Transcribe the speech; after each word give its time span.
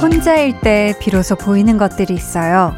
혼자일 0.00 0.60
때 0.60 0.94
비로소 1.00 1.36
보이는 1.36 1.78
것들이 1.78 2.12
있어요. 2.14 2.74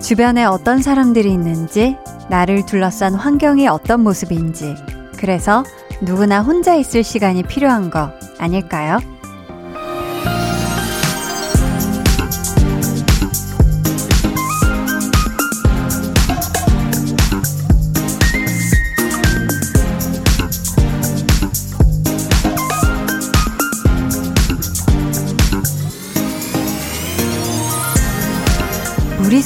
주변에 0.00 0.44
어떤 0.44 0.82
사람들이 0.82 1.32
있는지, 1.32 1.96
나를 2.28 2.66
둘러싼 2.66 3.14
환경이 3.14 3.68
어떤 3.68 4.02
모습인지. 4.02 4.74
그래서 5.16 5.64
누구나 6.02 6.42
혼자 6.42 6.74
있을 6.74 7.02
시간이 7.02 7.44
필요한 7.44 7.90
거 7.90 8.10
아닐까요? 8.38 8.98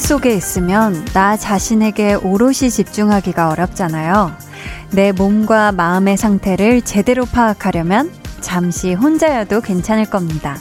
속에 0.09 0.33
있으면 0.33 1.05
나 1.13 1.37
자신에게 1.37 2.15
오롯이 2.15 2.71
집중하기가 2.71 3.49
어렵잖아요. 3.49 4.31
내 4.91 5.11
몸과 5.11 5.71
마음의 5.71 6.17
상태를 6.17 6.81
제대로 6.81 7.25
파악하려면 7.25 8.11
잠시 8.41 8.95
혼자여도 8.95 9.61
괜찮을 9.61 10.05
겁니다. 10.05 10.57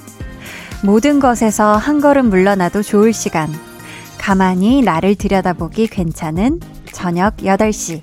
모든 0.85 1.19
것에서 1.19 1.79
한 1.79 2.03
걸음 2.03 2.29
물러나도 2.29 2.83
좋을 2.83 3.15
시간. 3.15 3.49
가만히 4.19 4.83
나를 4.83 5.15
들여다보기 5.15 5.87
괜찮은 5.87 6.61
저녁 6.93 7.39
8시. 7.39 8.03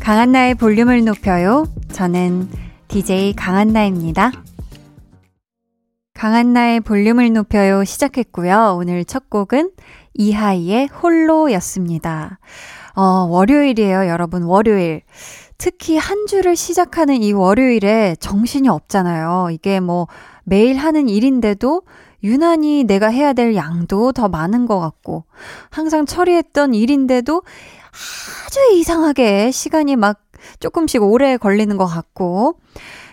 강한나의 0.00 0.56
볼륨을 0.56 1.04
높여요. 1.04 1.66
저는 1.92 2.48
DJ 2.88 3.34
강한나입니다. 3.34 4.32
강한나의 6.14 6.80
볼륨을 6.80 7.32
높여요 7.32 7.84
시작했고요. 7.84 8.76
오늘 8.80 9.04
첫 9.04 9.30
곡은 9.30 9.70
이하이의 10.16 10.88
홀로였습니다. 10.88 12.38
어, 12.94 13.02
월요일이에요, 13.28 14.08
여러분. 14.08 14.42
월요일. 14.44 15.02
특히 15.58 15.96
한 15.96 16.26
주를 16.26 16.56
시작하는 16.56 17.22
이 17.22 17.32
월요일에 17.32 18.16
정신이 18.20 18.68
없잖아요. 18.68 19.48
이게 19.52 19.80
뭐 19.80 20.06
매일 20.44 20.76
하는 20.76 21.08
일인데도 21.08 21.82
유난히 22.22 22.84
내가 22.84 23.08
해야 23.08 23.32
될 23.32 23.54
양도 23.54 24.12
더 24.12 24.28
많은 24.28 24.66
것 24.66 24.80
같고, 24.80 25.24
항상 25.70 26.06
처리했던 26.06 26.74
일인데도 26.74 27.42
아주 28.46 28.60
이상하게 28.74 29.50
시간이 29.50 29.96
막 29.96 30.20
조금씩 30.60 31.02
오래 31.02 31.36
걸리는 31.36 31.76
것 31.76 31.86
같고, 31.86 32.58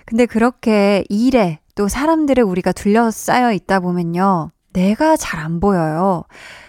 근데 0.05 0.25
그렇게 0.25 1.03
일에 1.09 1.59
또 1.75 1.88
사람들의 1.88 2.43
우리가 2.43 2.71
둘러싸여 2.71 3.51
있다 3.53 3.79
보면요. 3.79 4.51
내가 4.73 5.16
잘 5.16 5.39
안 5.39 5.59
보여요. 5.59 6.23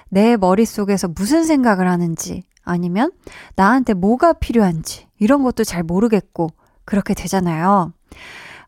내 0.09 0.37
머릿속에서 0.37 1.09
무슨 1.09 1.45
생각을 1.45 1.89
하는지 1.89 2.43
아니면 2.65 3.11
나한테 3.57 3.95
뭐가 3.95 4.33
필요한지 4.35 5.07
이런 5.19 5.43
것도 5.43 5.65
잘 5.65 5.83
모르겠고 5.83 6.49
그렇게 6.85 7.15
되잖아요. 7.15 7.93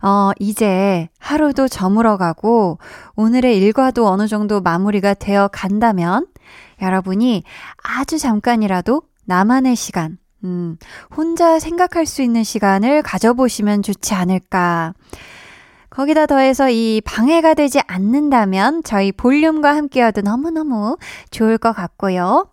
어, 0.02 0.30
이제 0.38 1.08
하루도 1.18 1.68
저물어가고 1.68 2.78
오늘의 3.14 3.58
일과도 3.58 4.06
어느 4.06 4.28
정도 4.28 4.60
마무리가 4.60 5.14
되어 5.14 5.48
간다면 5.48 6.26
여러분이 6.82 7.42
아주 7.82 8.18
잠깐이라도 8.18 9.02
나만의 9.24 9.74
시간, 9.74 10.18
음, 10.44 10.76
혼자 11.16 11.58
생각할 11.58 12.06
수 12.06 12.22
있는 12.22 12.44
시간을 12.44 13.02
가져보시면 13.02 13.82
좋지 13.82 14.14
않을까. 14.14 14.92
거기다 15.96 16.26
더해서 16.26 16.68
이 16.68 17.00
방해가 17.06 17.54
되지 17.54 17.80
않는다면 17.86 18.82
저희 18.82 19.12
볼륨과 19.12 19.74
함께여도 19.74 20.20
너무너무 20.20 20.98
좋을 21.30 21.56
것 21.56 21.72
같고요. 21.72 22.50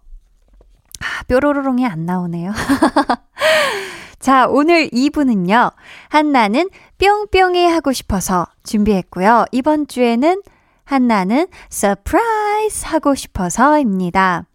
아, 1.01 1.23
뾰로로롱이 1.27 1.85
안 1.85 2.05
나오네요. 2.05 2.53
자, 4.19 4.47
오늘 4.47 4.87
2부는요. 4.87 5.73
한나는 6.07 6.69
뿅뿅이 6.99 7.67
하고 7.67 7.91
싶어서 7.91 8.47
준비했고요. 8.63 9.47
이번 9.51 9.87
주에는 9.87 10.41
한나는 10.85 11.47
surprise 11.67 12.85
하고 12.85 13.13
싶어서입니다. 13.13 14.45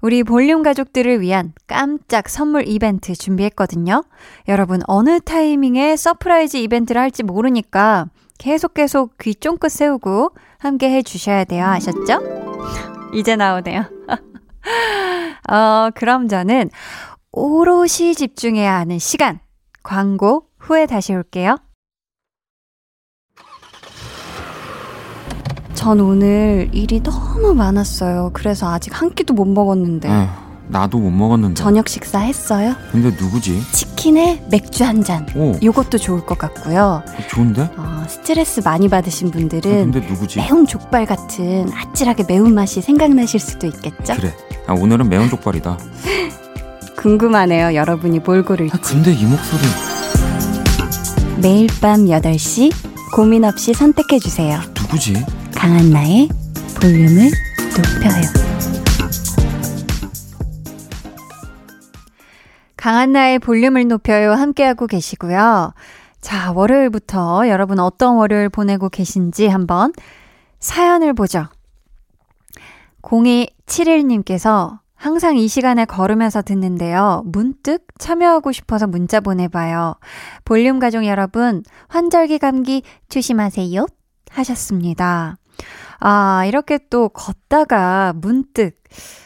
우리 0.00 0.24
볼륨 0.24 0.62
가족들을 0.62 1.20
위한 1.20 1.52
깜짝 1.66 2.30
선물 2.30 2.66
이벤트 2.66 3.14
준비했거든요. 3.14 4.02
여러분, 4.48 4.80
어느 4.86 5.20
타이밍에 5.20 5.96
surprise 5.96 6.56
이벤트를 6.56 6.98
할지 6.98 7.22
모르니까 7.22 8.06
계속 8.42 8.74
계속 8.74 9.16
귀 9.18 9.36
쫑긋 9.36 9.70
세우고 9.70 10.34
함께 10.58 10.90
해 10.90 11.02
주셔야 11.02 11.44
돼요. 11.44 11.64
아셨죠? 11.64 12.18
이제 13.14 13.36
나오네요. 13.36 13.84
어, 15.48 15.90
그럼 15.94 16.26
저는 16.26 16.68
오롯이 17.30 18.16
집중해야 18.16 18.74
하는 18.74 18.98
시간. 18.98 19.38
광고 19.84 20.48
후에 20.58 20.86
다시 20.86 21.14
올게요. 21.14 21.56
전 25.74 26.00
오늘 26.00 26.68
일이 26.72 27.00
너무 27.00 27.54
많았어요. 27.54 28.30
그래서 28.32 28.68
아직 28.72 29.00
한 29.00 29.14
끼도 29.14 29.34
못 29.34 29.44
먹었는데. 29.44 30.08
에 30.08 30.28
나도 30.72 30.98
못 30.98 31.10
먹었는데. 31.10 31.54
저녁 31.54 31.88
식사 31.88 32.18
했어요? 32.18 32.74
근데 32.90 33.10
누구지? 33.10 33.62
치킨에 33.72 34.42
맥주 34.50 34.84
한 34.84 35.02
잔. 35.04 35.26
오. 35.36 35.52
요것도 35.62 35.98
좋을 35.98 36.24
것 36.24 36.38
같고요. 36.38 37.02
좋은데? 37.28 37.68
어, 37.76 38.04
스트레스 38.08 38.60
많이 38.64 38.88
받으신 38.88 39.30
분들은. 39.30 39.70
아, 39.70 39.76
근데 39.92 40.00
누구지? 40.00 40.38
매운 40.38 40.66
족발 40.66 41.06
같은 41.06 41.70
아찔하게 41.72 42.24
매운 42.28 42.54
맛이 42.54 42.80
생각나실 42.80 43.38
수도 43.38 43.66
있겠죠? 43.66 44.14
그래. 44.16 44.32
아, 44.66 44.72
오늘은 44.72 45.08
매운 45.08 45.28
족발이다. 45.28 45.76
궁금하네요. 46.96 47.74
여러분이 47.74 48.20
뭘 48.20 48.44
고를지. 48.44 48.72
아, 48.74 48.80
근데 48.80 49.12
이 49.12 49.24
목소리. 49.24 49.62
매일 51.38 51.68
밤 51.80 52.06
8시 52.06 52.72
고민 53.14 53.44
없이 53.44 53.74
선택해 53.74 54.18
주세요. 54.18 54.58
누구지? 54.80 55.24
강한나의 55.54 56.28
볼륨을 56.80 57.30
높여요. 57.76 58.51
강한나의 62.82 63.38
볼륨을 63.38 63.86
높여요. 63.86 64.32
함께하고 64.32 64.88
계시고요. 64.88 65.72
자, 66.20 66.50
월요일부터 66.50 67.48
여러분 67.48 67.78
어떤 67.78 68.16
월요일 68.16 68.48
보내고 68.48 68.88
계신지 68.88 69.46
한번 69.46 69.92
사연을 70.58 71.12
보죠. 71.12 71.46
0271님께서 73.02 74.80
항상 74.96 75.36
이 75.36 75.46
시간에 75.46 75.84
걸으면서 75.84 76.42
듣는데요. 76.42 77.22
문득 77.26 77.86
참여하고 77.98 78.50
싶어서 78.50 78.88
문자 78.88 79.20
보내봐요. 79.20 79.94
볼륨 80.44 80.80
가족 80.80 81.06
여러분, 81.06 81.62
환절기 81.86 82.40
감기 82.40 82.82
조심하세요. 83.08 83.86
하셨습니다. 84.28 85.36
아, 86.00 86.44
이렇게 86.46 86.80
또 86.90 87.10
걷다가 87.10 88.12
문득 88.16 88.76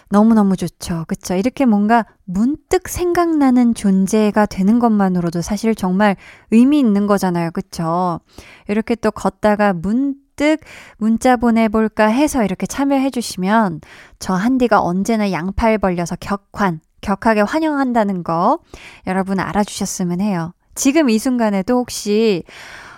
너무너무 0.09 0.57
좋죠. 0.57 1.05
그쵸? 1.09 1.35
이렇게 1.35 1.65
뭔가 1.65 2.07
문득 2.25 2.89
생각나는 2.89 3.75
존재가 3.75 4.47
되는 4.47 4.79
것만으로도 4.79 5.43
사실 5.43 5.75
정말 5.75 6.17
의미 6.51 6.79
있는 6.79 7.07
거잖아요. 7.07 7.51
그쵸? 7.51 8.21
이렇게 8.69 8.95
또 8.95 9.11
걷다가 9.11 9.73
문득 9.73 10.59
문자 10.99 11.37
보내볼까 11.37 12.07
해서 12.07 12.45
이렇게 12.45 12.67
참여해주시면 12.67 13.81
저 14.19 14.35
한디가 14.35 14.81
언제나 14.81 15.33
양팔 15.33 15.79
벌려서 15.79 16.17
격환, 16.21 16.81
격하게 17.01 17.41
환영한다는 17.41 18.23
거 18.23 18.61
여러분 19.07 19.41
알아주셨으면 19.41 20.21
해요. 20.21 20.53
지금 20.75 21.09
이 21.09 21.19
순간에도 21.19 21.79
혹시, 21.79 22.45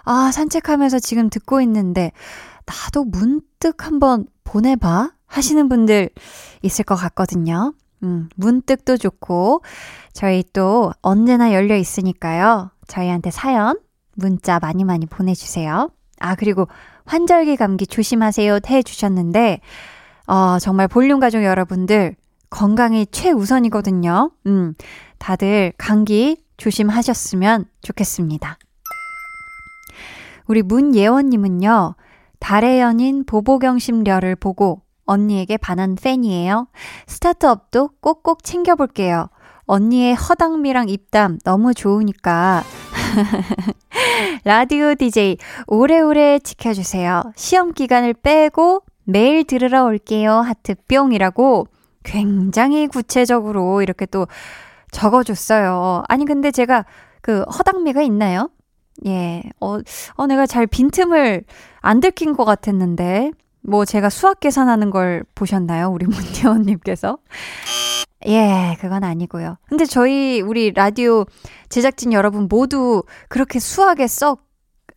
아, 0.05 0.31
산책하면서 0.33 0.99
지금 0.99 1.31
듣고 1.31 1.61
있는데, 1.63 2.13
나도 2.67 3.05
문득 3.05 3.87
한번 3.87 4.27
보내봐? 4.45 5.13
하시는 5.29 5.69
분들 5.69 6.11
있을 6.63 6.85
것 6.85 6.97
같거든요. 6.97 7.73
음, 8.03 8.29
문득도 8.35 8.97
좋고, 8.97 9.63
저희 10.13 10.43
또 10.53 10.93
언제나 11.01 11.53
열려 11.53 11.77
있으니까요. 11.77 12.71
저희한테 12.89 13.31
사연, 13.31 13.79
문자 14.15 14.59
많이 14.59 14.83
많이 14.83 15.07
보내주세요. 15.07 15.91
아, 16.19 16.35
그리고 16.35 16.67
환절기 17.05 17.57
감기 17.57 17.87
조심하세요 17.87 18.59
해 18.69 18.83
주셨는데, 18.83 19.61
어, 20.27 20.59
정말 20.59 20.89
볼륨 20.89 21.21
가족 21.21 21.45
여러분들 21.45 22.17
건강이 22.51 23.07
최우선이거든요. 23.11 24.31
음, 24.47 24.75
다들 25.19 25.73
감기 25.79 26.43
조심하셨으면 26.57 27.67
좋겠습니다. 27.83 28.59
우리 30.47 30.63
문예원님은요, 30.63 31.95
달의 32.41 32.81
연인 32.81 33.25
보보경심려를 33.25 34.37
보고 34.37 34.83
언니에게 35.09 35.57
반한 35.57 35.97
팬이에요. 35.97 36.69
스타트업도 37.07 37.91
꼭꼭 38.01 38.45
챙겨볼게요. 38.45 39.29
언니의 39.67 40.15
허당미랑 40.15 40.89
입담 40.89 41.39
너무 41.45 41.75
좋으니까. 41.75 42.63
라디오 44.45 44.95
DJ 44.95 45.39
오래오래 45.67 46.39
지켜주세요. 46.39 47.33
시험 47.37 47.73
기간을 47.73 48.15
빼고 48.15 48.83
매일 49.05 49.45
들으러 49.45 49.85
올게요. 49.85 50.33
하트 50.33 50.75
뿅이라고 50.87 51.67
굉장히 52.05 52.87
구체적으로 52.87 53.83
이렇게 53.83 54.07
또 54.07 54.27
적어줬어요. 54.91 56.03
아니, 56.09 56.25
근데 56.25 56.51
제가 56.51 56.85
그 57.21 57.43
허당미가 57.43 58.03
있나요? 58.03 58.51
예, 59.07 59.43
어, 59.61 59.79
어, 60.15 60.27
내가 60.27 60.47
잘 60.47 60.67
빈틈을 60.67 61.45
안 61.81 62.01
들킨 62.01 62.35
것 62.35 62.45
같았는데, 62.45 63.33
뭐 63.69 63.85
제가 63.85 64.09
수학 64.09 64.41
계산하는 64.41 64.91
걸 64.91 65.25
보셨나요? 65.35 65.89
우리 65.91 66.07
문혜원님께서? 66.09 67.19
예, 68.27 68.77
그건 68.81 69.05
아니고요. 69.05 69.59
근데 69.69 69.85
저희, 69.85 70.41
우리 70.41 70.73
라디오 70.73 71.25
제작진 71.69 72.13
여러분 72.13 72.49
모두 72.49 73.05
그렇게 73.29 73.61
수학에 73.61 74.07
썩, 74.09 74.45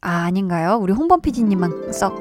아, 0.01 0.23
아닌가요? 0.23 0.79
우리 0.81 0.93
홍범 0.93 1.21
PD님만 1.21 1.93
썩. 1.93 2.19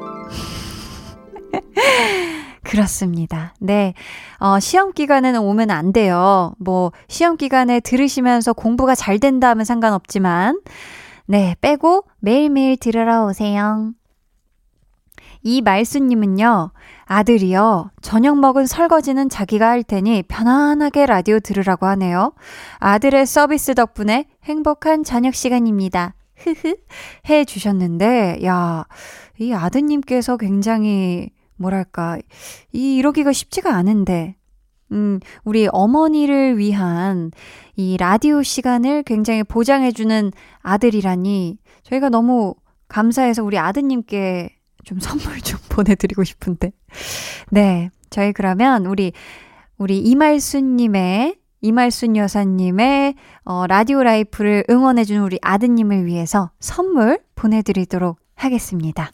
그렇습니다. 2.63 3.55
네. 3.59 3.95
어, 4.39 4.61
시험 4.61 4.93
기간에는 4.93 5.41
오면 5.41 5.71
안 5.71 5.93
돼요. 5.93 6.53
뭐, 6.59 6.93
시험 7.09 7.39
기간에 7.39 7.81
들으시면서 7.81 8.53
공부가 8.53 8.95
잘 8.95 9.19
된다 9.19 9.49
하면 9.51 9.65
상관없지만, 9.65 10.61
네, 11.27 11.57
빼고 11.63 12.05
매일매일 12.19 12.77
들으러 12.77 13.25
오세요. 13.25 13.93
이 15.43 15.63
말수님은요, 15.63 16.73
아들이요, 17.07 17.91
저녁 18.03 18.39
먹은 18.39 18.67
설거지는 18.67 19.29
자기가 19.29 19.69
할 19.69 19.83
테니 19.83 20.25
편안하게 20.25 21.07
라디오 21.07 21.41
들으라고 21.41 21.87
하네요. 21.87 22.33
아들의 22.79 23.25
서비스 23.27 23.75
덕분에 23.75 24.27
행복한 24.45 25.03
저녁 25.03 25.35
시간입니다. 25.35 26.15
흐흐, 26.37 26.77
해 27.29 27.45
주셨는데, 27.45 28.41
야, 28.45 28.85
이 29.39 29.53
아드님께서 29.53 30.37
굉장히 30.37 31.31
뭐랄까, 31.57 32.19
이, 32.73 32.97
이러기가 32.97 33.33
쉽지가 33.33 33.75
않은데, 33.75 34.37
음, 34.93 35.21
우리 35.45 35.69
어머니를 35.71 36.59
위한 36.59 37.31
이 37.77 37.97
라디오 37.97 38.43
시간을 38.43 39.05
굉장히 39.05 39.43
보장해주는 39.43 40.33
아들이라니, 40.61 41.59
저희가 41.83 42.09
너무 42.09 42.55
감사해서 42.89 43.43
우리 43.45 43.59
아드님께 43.59 44.60
좀 44.85 44.99
선물 45.01 45.41
좀 45.41 45.59
보내드리고 45.71 46.25
싶은데. 46.25 46.73
네. 47.51 47.91
저희 48.11 48.33
그러면 48.33 48.87
우리, 48.87 49.13
우리 49.79 49.99
이말순님의, 50.01 51.37
이말순 51.61 52.17
여사님의, 52.17 53.15
어, 53.45 53.67
라디오 53.67 54.03
라이프를 54.03 54.65
응원해주는 54.69 55.23
우리 55.23 55.39
아드님을 55.43 56.07
위해서 56.07 56.51
선물 56.59 57.21
보내드리도록 57.37 58.19
하겠습니다. 58.35 59.11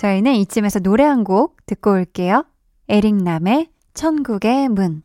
저희는 0.00 0.34
이쯤에서 0.34 0.80
노래 0.80 1.04
한 1.04 1.24
곡 1.24 1.56
듣고 1.66 1.92
올게요. 1.92 2.44
에릭남의 2.88 3.68
천국의 3.94 4.68
문. 4.70 5.02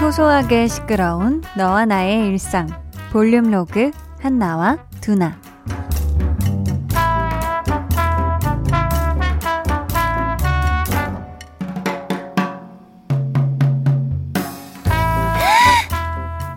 소소하게 0.00 0.66
시끄러운 0.66 1.42
너와 1.58 1.84
나의 1.84 2.26
일상. 2.28 2.66
볼륨 3.12 3.50
로그 3.50 3.90
한나와 4.18 4.78
두나. 5.02 5.38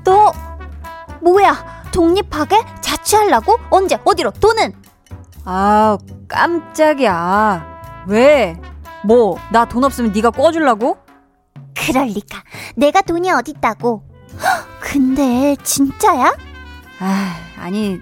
뭐야? 1.21 1.55
독립하게? 1.91 2.61
자취하려고? 2.81 3.57
언제? 3.69 3.97
어디로? 4.03 4.31
돈은? 4.31 4.73
아, 5.45 5.97
깜짝이야. 6.27 7.65
왜? 8.07 8.59
뭐, 9.03 9.37
나 9.51 9.65
돈 9.65 9.83
없으면 9.83 10.11
네가 10.13 10.31
꿔주려고? 10.31 10.97
그럴 11.85 12.07
리가. 12.07 12.43
내가 12.75 13.01
돈이 13.01 13.31
어딨다고. 13.31 14.03
근데 14.79 15.55
진짜야? 15.63 16.33
아, 16.99 17.35
아니 17.59 17.99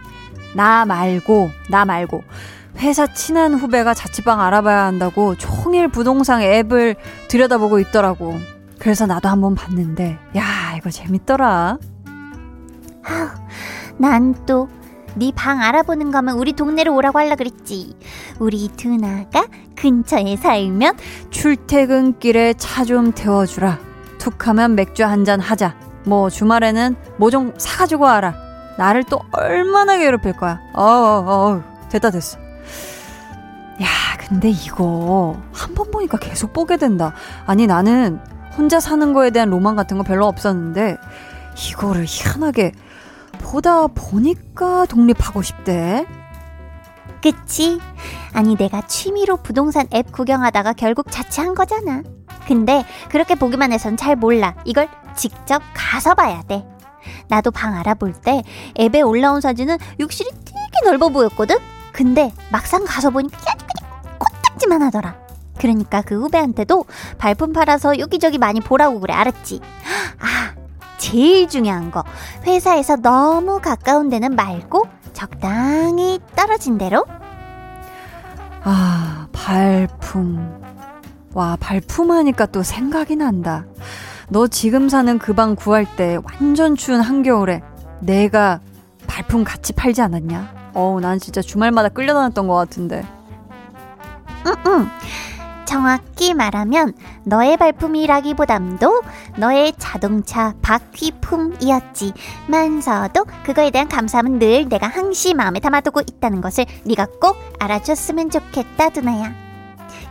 나 0.55 0.85
말고 0.85 1.49
나 1.69 1.85
말고 1.85 2.23
회사 2.77 3.05
친한 3.07 3.53
후배가 3.53 3.93
자취방 3.93 4.39
알아봐야 4.41 4.85
한다고 4.85 5.35
총일 5.35 5.87
부동산 5.87 6.41
앱을 6.41 6.95
들여다보고 7.27 7.79
있더라고. 7.79 8.37
그래서 8.79 9.05
나도 9.05 9.29
한번 9.29 9.55
봤는데 9.55 10.17
야, 10.35 10.73
이거 10.77 10.89
재밌더라. 10.89 11.77
난 13.97 14.33
또 14.45 14.67
네 15.15 15.31
방 15.35 15.61
알아보는 15.61 16.11
거면 16.11 16.37
우리 16.37 16.53
동네로 16.53 16.93
오라고 16.95 17.19
하려 17.19 17.35
그랬지. 17.35 17.95
우리 18.39 18.69
두나가 18.77 19.45
근처에 19.75 20.35
살면 20.37 20.95
출퇴근길에 21.29 22.53
차 22.55 22.83
좀 22.85 23.11
태워주라. 23.11 23.79
툭하면 24.19 24.75
맥주 24.75 25.03
한 25.03 25.25
잔 25.25 25.39
하자. 25.39 25.75
뭐 26.05 26.29
주말에는 26.29 26.95
뭐 27.17 27.29
좀 27.29 27.53
사가지고 27.57 28.05
와라. 28.05 28.33
나를 28.77 29.03
또 29.03 29.19
얼마나 29.33 29.97
괴롭힐 29.97 30.33
거야. 30.33 30.59
어, 30.73 30.81
어, 30.83 31.23
어, 31.27 31.63
됐다 31.89 32.09
됐어. 32.11 32.39
야, 33.81 33.87
근데 34.27 34.49
이거 34.49 35.37
한 35.53 35.73
번 35.75 35.89
보니까 35.91 36.17
계속 36.17 36.53
보게 36.53 36.77
된다. 36.77 37.13
아니 37.45 37.67
나는 37.67 38.19
혼자 38.57 38.79
사는 38.79 39.13
거에 39.13 39.29
대한 39.31 39.49
로망 39.49 39.75
같은 39.75 39.97
거 39.97 40.03
별로 40.03 40.27
없었는데 40.27 40.97
이거를 41.69 42.05
희한하게 42.07 42.71
보다 43.41 43.87
보니까 43.87 44.85
독립하고 44.85 45.41
싶대. 45.41 46.05
그치? 47.21 47.79
아니, 48.33 48.55
내가 48.55 48.81
취미로 48.87 49.37
부동산 49.37 49.87
앱 49.93 50.11
구경하다가 50.11 50.73
결국 50.73 51.11
자취한 51.11 51.53
거잖아. 51.53 52.01
근데 52.47 52.85
그렇게 53.09 53.35
보기만 53.35 53.71
해선 53.71 53.97
잘 53.97 54.15
몰라. 54.15 54.55
이걸 54.65 54.89
직접 55.15 55.61
가서 55.73 56.15
봐야 56.15 56.41
돼. 56.43 56.65
나도 57.27 57.51
방 57.51 57.75
알아볼 57.75 58.13
때 58.13 58.43
앱에 58.79 59.01
올라온 59.01 59.41
사진은 59.41 59.77
욕실이 59.99 60.29
되게 60.29 60.89
넓어 60.89 61.09
보였거든? 61.09 61.57
근데 61.91 62.31
막상 62.51 62.85
가서 62.85 63.09
보니까 63.09 63.37
그냥 63.37 64.17
코딱지만 64.17 64.81
하더라. 64.83 65.15
그러니까 65.57 66.01
그 66.01 66.19
후배한테도 66.19 66.85
발품 67.17 67.53
팔아서 67.53 67.99
여기저기 67.99 68.37
많이 68.37 68.59
보라고 68.59 68.99
그래, 68.99 69.13
알았지? 69.13 69.61
아, 70.19 70.55
제일 70.97 71.47
중요한 71.47 71.91
거. 71.91 72.03
회사에서 72.45 72.95
너무 72.95 73.59
가까운 73.61 74.09
데는 74.09 74.35
말고 74.35 74.85
적당히 75.13 76.19
떨어진 76.35 76.77
대로? 76.77 77.05
아, 78.63 79.27
발품. 79.31 80.61
와, 81.33 81.55
발품 81.59 82.11
하니까 82.11 82.45
또 82.47 82.63
생각이 82.63 83.15
난다. 83.15 83.65
너 84.29 84.47
지금 84.47 84.89
사는 84.89 85.17
그 85.19 85.33
방 85.33 85.55
구할 85.55 85.85
때 85.95 86.17
완전 86.23 86.75
추운 86.75 87.01
한겨울에 87.01 87.61
내가 87.99 88.59
발품 89.07 89.43
같이 89.43 89.73
팔지 89.73 90.01
않았냐? 90.01 90.71
어우, 90.73 90.99
난 91.01 91.19
진짜 91.19 91.41
주말마다 91.41 91.89
끌려다녔던 91.89 92.47
것 92.47 92.55
같은데. 92.55 93.05
응, 94.47 94.53
응. 94.67 94.87
정확히 95.71 96.33
말하면 96.33 96.91
너의 97.23 97.55
발품이라기보담도 97.55 99.03
너의 99.37 99.71
자동차 99.77 100.53
바퀴품이었지. 100.61 102.11
만서도 102.47 103.23
그거에 103.45 103.71
대한 103.71 103.87
감사함은 103.87 104.37
늘 104.39 104.67
내가 104.67 104.87
항시 104.87 105.33
마음에 105.33 105.61
담아두고 105.61 106.01
있다는 106.01 106.41
것을 106.41 106.65
네가 106.83 107.07
꼭 107.21 107.37
알아줬으면 107.59 108.31
좋겠다, 108.31 108.89
두나야. 108.89 109.31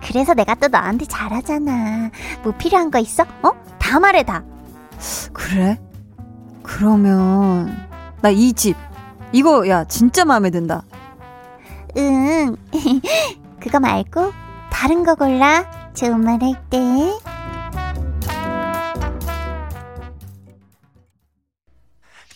그래서 0.09 0.33
내가 0.33 0.55
또 0.55 0.69
너한테 0.69 1.05
잘하잖아. 1.05 2.09
뭐 2.43 2.52
필요한 2.57 2.90
거 2.90 2.99
있어? 2.99 3.25
어? 3.43 3.52
다 3.79 4.00
말해 4.00 4.23
다. 4.23 4.43
그래? 5.35 5.79
그러면 6.62 7.87
나 8.23 8.31
이 8.31 8.55
집 8.55 8.76
이거 9.33 9.69
야 9.69 9.85
진짜 9.85 10.25
마음에 10.25 10.49
든다. 10.49 10.85
응. 11.99 12.57
그거 13.61 13.79
말고 13.79 14.33
다른 14.71 15.05
거 15.05 15.15
골라. 15.15 15.65
좋은 15.95 16.21
말 16.21 16.43
할 16.43 16.55
때. 16.71 16.79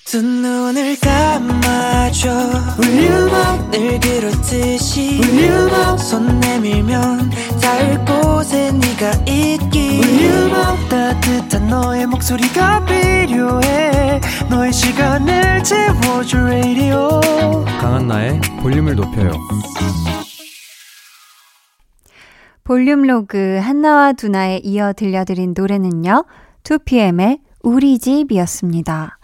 두 0.04 0.22
눈을 0.22 0.96
감아줘 1.00 2.30
울륨업 2.78 3.70
늘 3.70 3.98
그렇듯이 3.98 5.18
울륨업 5.20 5.98
손 5.98 6.38
내밀면 6.40 7.30
닿을 7.60 8.04
곳에 8.04 8.70
네가 8.70 9.10
있기 9.26 10.00
울륨업 10.04 10.88
따뜻한 10.88 11.68
너의 11.68 12.06
목소리가 12.06 12.84
필요해 12.84 14.20
너의 14.50 14.72
시간을 14.72 15.64
채워줄 15.64 16.40
radio 16.42 17.20
강한나의 17.80 18.40
볼륨을 18.62 18.94
높여요. 18.94 19.32
볼륨 22.64 23.02
로그 23.02 23.58
한나와 23.62 24.14
두나에 24.14 24.62
이어 24.64 24.94
들려드린 24.94 25.52
노래는요. 25.54 26.24
2PM의 26.62 27.40
우리 27.62 27.98
집이었습니다. 27.98 29.18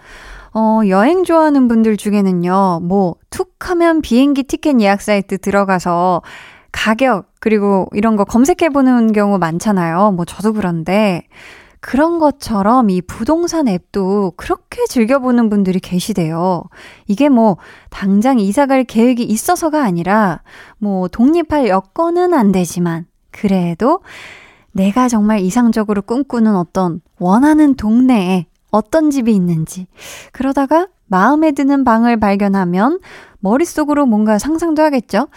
어, 0.52 0.80
여행 0.88 1.24
좋아하는 1.24 1.66
분들 1.66 1.96
중에는요, 1.96 2.80
뭐, 2.82 3.14
툭 3.30 3.54
하면 3.70 4.02
비행기 4.02 4.42
티켓 4.42 4.78
예약 4.82 5.00
사이트 5.00 5.38
들어가서 5.38 6.20
가격, 6.70 7.30
그리고 7.40 7.88
이런 7.94 8.16
거 8.16 8.24
검색해보는 8.24 9.12
경우 9.12 9.38
많잖아요. 9.38 10.12
뭐, 10.12 10.26
저도 10.26 10.52
그런데, 10.52 11.26
그런 11.80 12.18
것처럼 12.18 12.90
이 12.90 13.00
부동산 13.00 13.68
앱도 13.68 14.34
그렇게 14.36 14.84
즐겨보는 14.86 15.48
분들이 15.48 15.80
계시대요. 15.80 16.64
이게 17.06 17.30
뭐, 17.30 17.56
당장 17.88 18.38
이사 18.38 18.66
갈 18.66 18.84
계획이 18.84 19.22
있어서가 19.22 19.82
아니라, 19.82 20.42
뭐, 20.76 21.08
독립할 21.08 21.68
여건은 21.68 22.34
안 22.34 22.52
되지만, 22.52 23.06
그래도 23.30 24.00
내가 24.72 25.08
정말 25.08 25.40
이상적으로 25.40 26.02
꿈꾸는 26.02 26.54
어떤 26.54 27.00
원하는 27.18 27.74
동네에 27.74 28.46
어떤 28.70 29.10
집이 29.10 29.34
있는지, 29.34 29.86
그러다가 30.32 30.86
마음에 31.06 31.50
드는 31.50 31.82
방을 31.82 32.18
발견하면 32.18 33.00
머릿속으로 33.40 34.06
뭔가 34.06 34.38
상상도 34.38 34.82
하겠죠? 34.82 35.28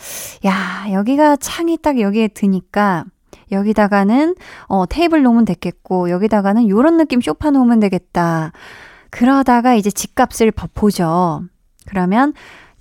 야, 0.46 0.86
여기가 0.92 1.38
창이 1.38 1.80
딱 1.82 2.00
여기에 2.00 2.30
드니까 2.30 3.06
여기다가는 3.52 4.36
어, 4.68 4.86
테이블 4.86 5.24
놓으면 5.24 5.46
됐겠고, 5.46 6.10
여기다가는 6.10 6.70
요런 6.70 6.98
느낌 6.98 7.22
쇼파 7.22 7.52
놓으면 7.52 7.80
되겠다. 7.80 8.52
그러다가 9.10 9.76
이제 9.76 9.90
집값을 9.90 10.52
보죠. 10.52 11.42
그러면 11.88 12.34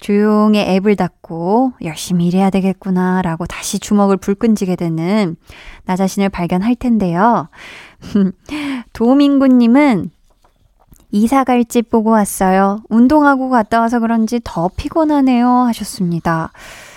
조용히 0.02 0.58
앱을 0.58 0.96
닫고 0.96 1.74
열심히 1.82 2.26
일해야 2.26 2.50
되겠구나 2.50 3.22
라고 3.22 3.46
다시 3.46 3.78
주먹을 3.78 4.16
불끈 4.16 4.56
쥐게 4.56 4.74
되는 4.74 5.36
나 5.84 5.94
자신을 5.94 6.28
발견할 6.28 6.74
텐데요. 6.74 7.48
도민구님은 8.92 10.10
이사 11.12 11.44
갈 11.44 11.64
집 11.64 11.88
보고 11.88 12.10
왔어요. 12.10 12.82
운동하고 12.88 13.48
갔다 13.48 13.80
와서 13.80 14.00
그런지 14.00 14.40
더 14.42 14.68
피곤하네요. 14.76 15.46
하셨습니다. 15.48 16.50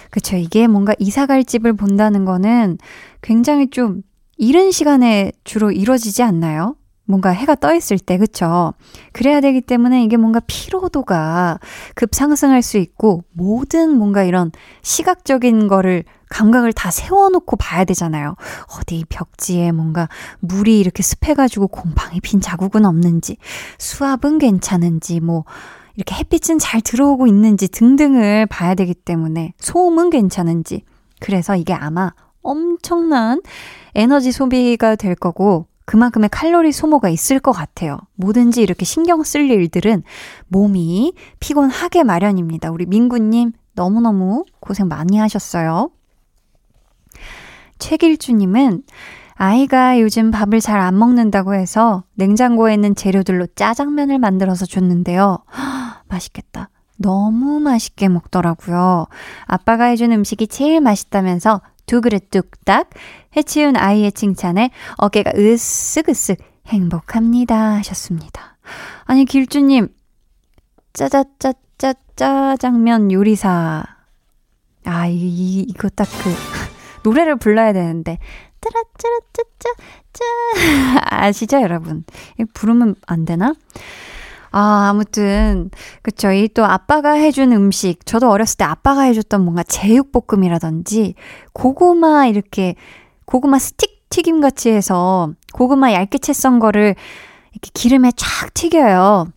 그쵸. 0.10 0.36
이게 0.36 0.66
뭔가 0.66 0.96
이사 0.98 1.28
갈 1.28 1.44
집을 1.44 1.74
본다는 1.74 2.26
거는 2.26 2.80
굉장히 3.22 3.70
좀 3.70 4.02
이른 4.38 4.72
시간에 4.72 5.32
주로 5.44 5.72
이루어지지 5.72 6.24
않나요? 6.24 6.76
뭔가 7.06 7.30
해가 7.30 7.56
떠 7.56 7.74
있을 7.74 8.00
때, 8.00 8.18
그쵸? 8.18 8.74
그래야 9.14 9.40
되기 9.42 9.62
때문에 9.62 10.04
이게 10.04 10.18
뭔가 10.18 10.42
피로도가 10.46 11.60
급상승할 11.96 12.62
수 12.62 12.78
있고, 12.78 13.24
모든 13.32 13.98
뭔가 13.98 14.24
이런 14.24 14.52
시각적인 14.82 15.68
거를, 15.68 16.04
감각을 16.30 16.74
다 16.74 16.90
세워놓고 16.90 17.56
봐야 17.58 17.86
되잖아요. 17.86 18.36
어디 18.78 19.06
벽지에 19.08 19.72
뭔가 19.72 20.10
물이 20.40 20.80
이렇게 20.80 21.04
습해가지고 21.04 21.68
곰팡이 21.68 22.20
핀 22.20 22.42
자국은 22.42 22.86
없는지, 22.86 23.38
수압은 23.78 24.40
괜찮은지, 24.40 25.20
뭐, 25.20 25.46
이렇게 25.96 26.16
햇빛은 26.16 26.60
잘 26.60 26.82
들어오고 26.82 27.28
있는지 27.28 27.68
등등을 27.68 28.48
봐야 28.48 28.74
되기 28.74 28.94
때문에, 28.94 29.54
소음은 29.60 30.10
괜찮은지. 30.10 30.84
그래서 31.20 31.56
이게 31.56 31.74
아마 31.74 32.12
엄청난 32.42 33.42
에너지 33.94 34.32
소비가 34.32 34.96
될 34.96 35.16
거고, 35.16 35.68
그만큼의 35.86 36.30
칼로리 36.30 36.72
소모가 36.72 37.10
있을 37.10 37.40
것 37.40 37.52
같아요. 37.52 37.98
뭐든지 38.16 38.62
이렇게 38.62 38.86
신경 38.86 39.24
쓸 39.24 39.50
일들은 39.50 40.04
몸이 40.48 41.14
피곤하게 41.40 42.04
마련입니다. 42.04 42.72
우리 42.72 42.86
민구님 42.86 43.52
너무너무 43.74 44.46
고생 44.60 44.88
많이 44.88 45.18
하셨어요. 45.18 45.92
최길주님은 47.78 48.84
아이가 49.38 50.00
요즘 50.00 50.32
밥을 50.32 50.62
잘 50.62 50.80
안 50.80 50.98
먹는다고 50.98 51.56
해서 51.56 52.04
냉장고에 52.14 52.74
있는 52.74 52.96
재료들로 52.96 53.48
짜장면을 53.56 54.18
만들어서 54.18 54.66
줬는데요. 54.66 55.40
허, 55.52 56.04
맛있겠다. 56.08 56.70
너무 56.98 57.60
맛있게 57.60 58.08
먹더라고요. 58.08 59.08
아빠가 59.46 59.86
해준 59.86 60.14
음식이 60.14 60.48
제일 60.48 60.80
맛있다면서 60.80 61.62
두 61.86 62.02
그릇 62.02 62.30
뚝딱 62.32 62.90
해치운 63.36 63.76
아이의 63.78 64.12
칭찬에 64.12 64.72
어깨가 64.98 65.32
으쓱으쓱 65.32 66.38
행복합니다 66.68 67.56
하셨습니다. 67.76 68.58
아니 69.06 69.26
길주님 69.26 69.90
짜자짜짜 70.94 71.94
짜장면 72.16 73.12
요리사 73.12 73.84
아 74.86 75.08
이, 75.08 75.16
이, 75.16 75.62
이거 75.68 75.90
딱 75.90 76.08
그 76.08 76.30
노래를 77.04 77.36
불러야 77.38 77.74
되는데 77.74 78.18
짜라짜라짜짜짜 78.62 80.24
아시죠 81.12 81.62
여러분? 81.62 82.04
부르면 82.54 82.96
안 83.06 83.26
되나? 83.26 83.54
아, 84.58 84.88
아무튼, 84.90 85.70
그쵸. 86.02 86.32
이 86.32 86.48
또 86.54 86.64
아빠가 86.66 87.12
해준 87.12 87.52
음식, 87.52 88.06
저도 88.06 88.30
어렸을 88.32 88.56
때 88.58 88.64
아빠가 88.64 89.02
해줬던 89.02 89.44
뭔가 89.44 89.64
제육볶음이라든지, 89.64 91.16
고구마 91.54 92.28
이렇게, 92.28 92.76
고구마 93.26 93.60
스틱 93.60 94.06
튀김 94.10 94.40
같이 94.40 94.70
해서, 94.70 95.34
고구마 95.54 95.92
얇게 95.92 96.20
채 96.20 96.32
썬 96.32 96.60
거를 96.60 96.96
이렇게 97.52 97.70
기름에 97.74 98.12
쫙 98.16 98.54
튀겨요. 98.54 99.28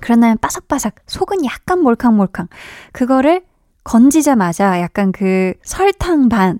그런 0.00 0.20
다음에 0.20 0.36
바삭바삭, 0.40 0.96
속은 1.06 1.44
약간 1.46 1.80
몰캉몰캉. 1.80 2.48
그거를 2.92 3.42
건지자마자 3.84 4.80
약간 4.82 5.12
그 5.12 5.54
설탕 5.64 6.28
반, 6.28 6.58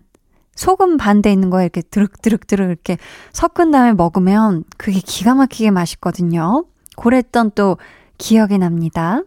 소금 0.54 0.96
반대 0.96 1.30
있는 1.32 1.50
거에 1.50 1.64
이렇게 1.64 1.82
드륵드륵드륵 1.82 2.68
이렇게 2.68 2.96
섞은 3.32 3.70
다음에 3.72 3.92
먹으면 3.92 4.64
그게 4.78 5.00
기가 5.00 5.34
막히게 5.34 5.70
맛있거든요. 5.72 6.64
그랬던 6.96 7.52
또 7.54 7.78
기억이 8.18 8.58
납니다. 8.58 9.22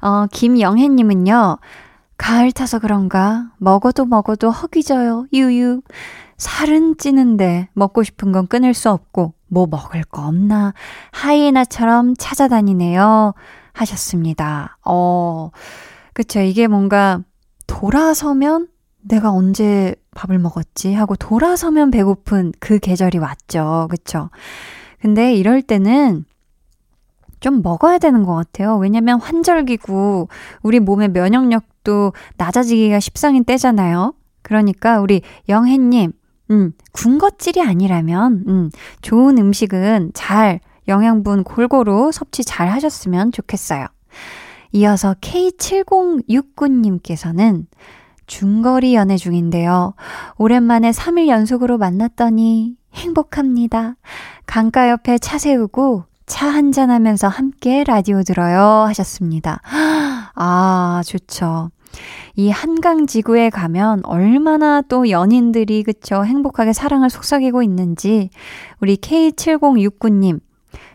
어, 0.00 0.26
김영혜님은요, 0.32 1.58
가을 2.18 2.52
타서 2.52 2.78
그런가, 2.78 3.50
먹어도 3.58 4.04
먹어도 4.04 4.50
허기져요, 4.50 5.26
유유. 5.32 5.82
살은 6.38 6.98
찌는데 6.98 7.68
먹고 7.72 8.02
싶은 8.02 8.32
건 8.32 8.46
끊을 8.46 8.74
수 8.74 8.90
없고, 8.90 9.34
뭐 9.48 9.66
먹을 9.66 10.02
거 10.04 10.26
없나, 10.26 10.74
하이에나처럼 11.12 12.14
찾아다니네요. 12.16 13.34
하셨습니다. 13.72 14.78
어, 14.84 15.50
그쵸. 16.12 16.40
이게 16.40 16.66
뭔가 16.66 17.20
돌아서면 17.66 18.68
내가 19.02 19.30
언제 19.30 19.94
밥을 20.12 20.38
먹었지 20.38 20.94
하고 20.94 21.14
돌아서면 21.14 21.90
배고픈 21.90 22.52
그 22.58 22.78
계절이 22.78 23.18
왔죠. 23.18 23.86
그쵸. 23.90 24.30
근데 25.00 25.34
이럴 25.34 25.62
때는 25.62 26.24
좀 27.40 27.62
먹어야 27.62 27.98
되는 27.98 28.22
것 28.24 28.34
같아요. 28.34 28.76
왜냐면 28.76 29.20
환절기고 29.20 30.28
우리 30.62 30.80
몸의 30.80 31.10
면역력도 31.10 32.12
낮아지기가 32.36 33.00
십상인 33.00 33.44
때잖아요. 33.44 34.14
그러니까 34.42 35.00
우리 35.00 35.22
영혜님, 35.48 36.12
음, 36.50 36.72
군것질이 36.92 37.62
아니라면, 37.62 38.44
음, 38.46 38.70
좋은 39.02 39.38
음식은 39.38 40.12
잘 40.14 40.60
영양분 40.88 41.44
골고루 41.44 42.10
섭취 42.12 42.44
잘 42.44 42.68
하셨으면 42.68 43.32
좋겠어요. 43.32 43.86
이어서 44.72 45.14
K7069님께서는 45.20 47.66
중거리 48.26 48.94
연애 48.94 49.16
중인데요. 49.16 49.94
오랜만에 50.36 50.90
3일 50.90 51.28
연속으로 51.28 51.78
만났더니 51.78 52.76
행복합니다. 52.94 53.96
강가 54.46 54.90
옆에 54.90 55.18
차 55.18 55.38
세우고 55.38 56.04
차 56.26 56.48
한잔 56.48 56.90
하면서 56.90 57.28
함께 57.28 57.84
라디오 57.84 58.22
들어요 58.22 58.84
하셨습니다. 58.88 59.60
아, 60.34 61.02
좋죠. 61.06 61.70
이 62.34 62.50
한강 62.50 63.06
지구에 63.06 63.48
가면 63.48 64.04
얼마나 64.04 64.82
또 64.82 65.08
연인들이 65.08 65.82
그쵸 65.82 66.24
행복하게 66.24 66.72
사랑을 66.72 67.08
속삭이고 67.08 67.62
있는지 67.62 68.30
우리 68.80 68.96
K7069님 68.96 70.40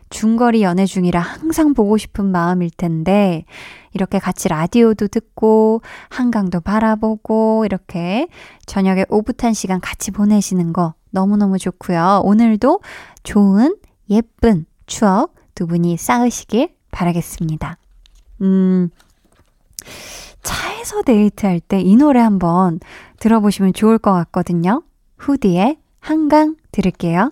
중거리 0.10 0.62
연애 0.62 0.86
중이라 0.86 1.20
항상 1.20 1.74
보고 1.74 1.98
싶은 1.98 2.26
마음일 2.26 2.70
텐데 2.76 3.46
이렇게 3.94 4.20
같이 4.20 4.50
라디오도 4.50 5.08
듣고 5.08 5.82
한강도 6.10 6.60
바라보고 6.60 7.66
이렇게 7.66 8.28
저녁에 8.66 9.06
오붓한 9.10 9.54
시간 9.54 9.80
같이 9.80 10.12
보내시는 10.12 10.74
거 10.74 10.94
너무너무 11.10 11.58
좋고요. 11.58 12.22
오늘도 12.26 12.82
좋은 13.24 13.76
예쁜 14.10 14.66
추억 14.92 15.34
두 15.56 15.68
분이 15.68 15.96
쌓으시길 15.96 16.76
바라겠습니다. 16.92 17.78
음, 18.42 18.90
차에서 20.44 21.02
데이트할 21.04 21.62
때 21.62 21.80
이 21.82 21.96
노래 21.96 22.20
한번 22.20 22.80
들어보시면 23.20 23.74
좋을 23.74 23.98
것 23.98 24.12
같거든요. 24.12 24.84
후디의 25.18 25.78
한강 26.00 26.56
들을게요. 26.74 27.32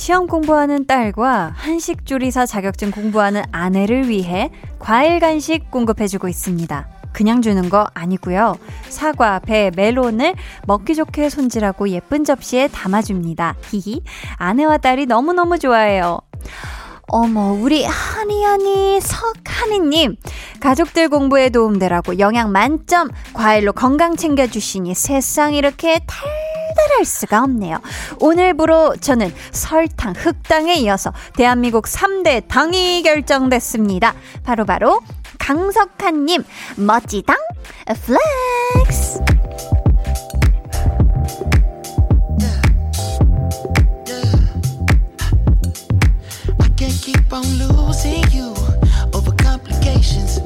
시험 0.00 0.26
공부하는 0.26 0.86
딸과 0.86 1.52
한식 1.54 2.06
조리사 2.06 2.46
자격증 2.46 2.90
공부하는 2.90 3.42
아내를 3.52 4.08
위해 4.08 4.50
과일 4.78 5.20
간식 5.20 5.70
공급해주고 5.70 6.26
있습니다. 6.26 6.88
그냥 7.12 7.42
주는 7.42 7.68
거 7.68 7.86
아니고요. 7.92 8.56
사과, 8.88 9.40
배, 9.40 9.70
멜론을 9.76 10.36
먹기 10.66 10.94
좋게 10.94 11.28
손질하고 11.28 11.90
예쁜 11.90 12.24
접시에 12.24 12.68
담아줍니다. 12.68 13.56
히히. 13.70 14.00
아내와 14.36 14.78
딸이 14.78 15.04
너무너무 15.04 15.58
좋아해요. 15.58 16.20
어머, 17.08 17.52
우리 17.52 17.84
하니하니 17.84 19.02
석하니님. 19.02 20.16
가족들 20.60 21.10
공부에 21.10 21.50
도움되라고 21.50 22.18
영양 22.20 22.52
만점 22.52 23.10
과일로 23.34 23.74
건강 23.74 24.16
챙겨주시니 24.16 24.94
세상 24.94 25.52
이렇게 25.52 26.00
달달할 26.70 27.04
수가 27.04 27.42
없네요. 27.42 27.80
오늘부로 28.20 28.96
저는 28.96 29.32
설탕, 29.52 30.14
흑당에 30.16 30.74
이어서 30.74 31.12
대한민국 31.36 31.84
3대 31.86 32.46
당이 32.48 33.02
결정됐습니다. 33.02 34.14
바로바로 34.44 35.00
바로 35.00 35.00
강석한님, 35.38 36.44
멋지당, 36.76 37.36
flex! 37.86 39.20
keep 47.02 47.32
on 47.32 47.42
losing 47.58 48.24
you 48.32 48.52
over 49.14 49.32
complications. 49.36 50.40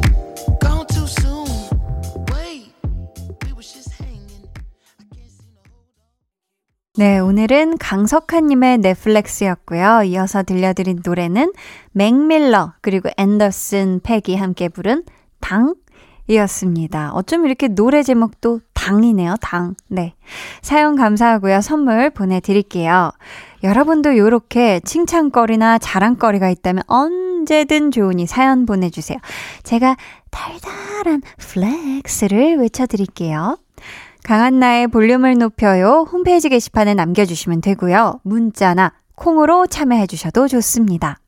네, 6.97 7.19
오늘은 7.19 7.79
강석한님의 7.79 8.79
flex였고요. 8.79 10.05
이어서 10.05 10.45
들려드린 10.45 11.01
노래는 11.05 11.53
맥밀러 11.91 12.75
그리고 12.83 13.11
앤더슨 13.17 13.99
팩이 14.05 14.37
함께 14.37 14.69
부른 14.69 15.03
Dang이었습니다. 15.41 17.11
어쩜 17.15 17.47
이렇게 17.47 17.67
노래 17.67 18.05
제목도 18.05 18.61
당이네요, 18.75 19.35
당. 19.41 19.75
네. 19.89 20.15
사연 20.63 20.95
감사하고요. 20.95 21.63
선물 21.63 22.11
보내드릴게요. 22.11 23.11
여러분도 23.65 24.13
이렇게 24.13 24.79
칭찬거리나 24.85 25.79
자랑거리가 25.79 26.49
있다면 26.49 26.85
언제든 26.87 27.91
좋으니 27.91 28.29
사연 28.29 28.67
보내주세요. 28.67 29.19
제가 29.65 29.97
달달한 30.31 31.23
flex를 31.39 32.59
외쳐드릴게요. 32.59 33.59
강한나의 34.25 34.89
볼륨을 34.89 35.37
높여요. 35.37 36.07
홈페이지 36.11 36.49
게시판에 36.49 36.95
남겨주시면 36.95 37.61
되고요. 37.61 38.21
문자나 38.23 38.93
콩으로 39.15 39.67
참여해주셔도 39.67 40.49
좋습니다. 40.49 41.19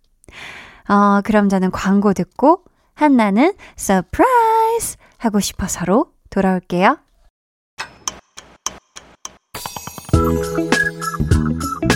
어, 0.88 1.20
그럼 1.22 1.50
저는 1.50 1.70
광고 1.70 2.14
듣고 2.14 2.64
한나는 2.94 3.52
surprise 3.76 4.96
하고 5.18 5.40
싶어서로 5.40 6.06
돌아올게요. 6.30 6.98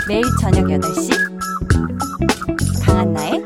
매일 0.06 0.22
저녁 0.40 0.66
8시 0.66 1.10
강한나의 2.84 3.42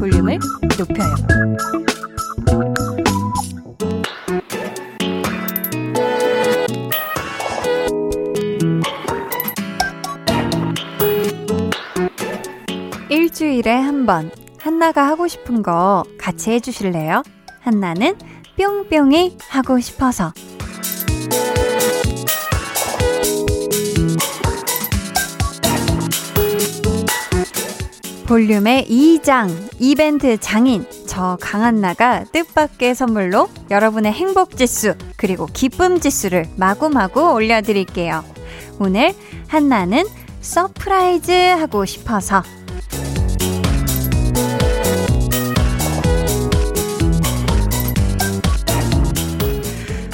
볼륨을 0.00 0.40
높여요. 0.76 1.95
일주일에 13.36 13.70
한 13.70 14.06
번 14.06 14.30
한나가 14.58 15.06
하고 15.08 15.28
싶은 15.28 15.62
거 15.62 16.04
같이 16.18 16.52
해주실래요? 16.52 17.22
한나는 17.60 18.16
뿅뿅이 18.56 19.36
하고 19.50 19.78
싶어서 19.78 20.32
볼륨의 28.26 28.86
2장 28.88 29.50
이벤트 29.78 30.38
장인 30.38 30.86
저 31.06 31.36
강한나가 31.40 32.24
뜻밖의 32.32 32.94
선물로 32.94 33.48
여러분의 33.70 34.12
행복 34.12 34.56
지수 34.56 34.94
그리고 35.16 35.46
기쁨 35.46 36.00
지수를 36.00 36.46
마구마구 36.56 37.32
올려드릴게요. 37.32 38.24
오늘 38.78 39.14
한나는 39.48 40.04
surprise 40.40 41.30
하고 41.32 41.84
싶어서 41.84 42.42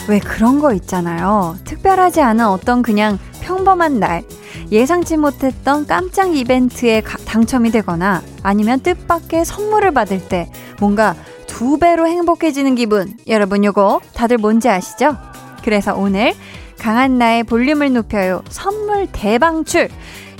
왜 0.08 0.18
그런 0.18 0.58
거 0.58 0.72
있잖아요. 0.74 1.56
특별하지 1.64 2.20
않은 2.20 2.46
어떤 2.46 2.82
그냥 2.82 3.18
평범한 3.40 4.00
날 4.00 4.22
예상치 4.70 5.16
못했던 5.16 5.86
깜짝 5.86 6.34
이벤트에 6.36 7.02
당첨이 7.02 7.70
되거나 7.70 8.22
아니면 8.42 8.80
뜻밖의 8.80 9.44
선물을 9.44 9.92
받을 9.92 10.28
때 10.28 10.50
뭔가 10.80 11.14
두 11.46 11.78
배로 11.78 12.06
행복해지는 12.06 12.74
기분. 12.74 13.16
여러분 13.28 13.64
요거 13.64 14.00
다들 14.14 14.38
뭔지 14.38 14.68
아시죠? 14.68 15.16
그래서 15.62 15.94
오늘 15.94 16.34
강한나의 16.78 17.44
볼륨을 17.44 17.92
높여요. 17.92 18.42
선물 18.48 19.06
대방출. 19.12 19.88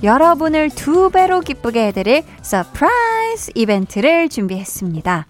여러분을 0.02 0.70
두 0.70 1.10
배로 1.10 1.40
기쁘게 1.40 1.86
해드릴 1.88 2.24
surprise 2.42 3.52
이벤트를 3.54 4.28
준비했습니다. 4.28 5.26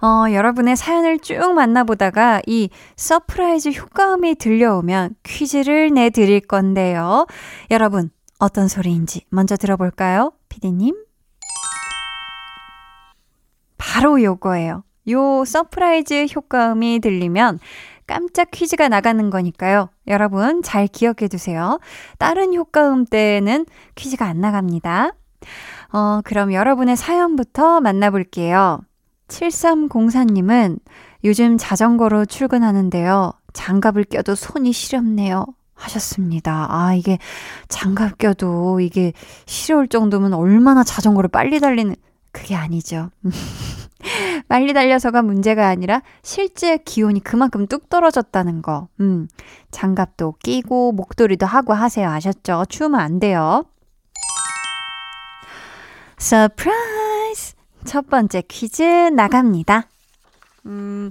어, 0.00 0.30
여러분의 0.32 0.76
사연을 0.76 1.18
쭉 1.18 1.54
만나보다가 1.54 2.42
이 2.46 2.70
surprise 2.96 3.70
효과음이 3.70 4.36
들려오면 4.36 5.16
퀴즈를 5.24 5.90
내드릴 5.92 6.40
건데요. 6.40 7.26
여러분, 7.70 8.10
어떤 8.38 8.68
소리인지 8.68 9.24
먼저 9.30 9.56
들어볼까요? 9.56 10.32
피디님? 10.48 10.94
바로 13.76 14.22
요거예요. 14.22 14.84
요 15.10 15.44
surprise 15.44 16.26
효과음이 16.34 17.00
들리면 17.00 17.58
깜짝 18.06 18.50
퀴즈가 18.50 18.88
나가는 18.88 19.30
거니까요. 19.30 19.90
여러분 20.06 20.62
잘 20.62 20.86
기억해 20.86 21.28
두세요. 21.28 21.78
다른 22.18 22.54
효과음 22.54 23.04
때는 23.04 23.66
퀴즈가 23.94 24.26
안 24.26 24.40
나갑니다. 24.40 25.12
어, 25.92 26.20
그럼 26.24 26.52
여러분의 26.52 26.96
사연부터 26.96 27.80
만나볼게요. 27.80 28.80
7304님은 29.28 30.78
요즘 31.24 31.58
자전거로 31.58 32.26
출근하는데요. 32.26 33.32
장갑을 33.52 34.04
껴도 34.04 34.34
손이 34.34 34.72
시렵네요. 34.72 35.46
하셨습니다. 35.74 36.66
아, 36.70 36.94
이게 36.94 37.18
장갑 37.68 38.18
껴도 38.18 38.80
이게 38.80 39.12
시려울 39.46 39.88
정도면 39.88 40.34
얼마나 40.34 40.82
자전거를 40.82 41.28
빨리 41.28 41.60
달리는, 41.60 41.94
그게 42.32 42.56
아니죠. 42.56 43.10
빨리 44.48 44.72
달려서가 44.72 45.22
문제가 45.22 45.68
아니라 45.68 46.02
실제 46.22 46.78
기온이 46.78 47.20
그만큼 47.20 47.66
뚝 47.66 47.88
떨어졌다는 47.88 48.62
거. 48.62 48.88
음, 49.00 49.28
장갑도 49.70 50.36
끼고 50.42 50.92
목도리도 50.92 51.46
하고 51.46 51.74
하세요. 51.74 52.08
아셨죠? 52.08 52.64
추우면 52.68 53.00
안 53.00 53.20
돼요. 53.20 53.64
Surprise! 56.16 57.57
첫 57.84 58.08
번째 58.08 58.42
퀴즈 58.48 58.82
나갑니다. 58.82 59.88
음, 60.66 61.10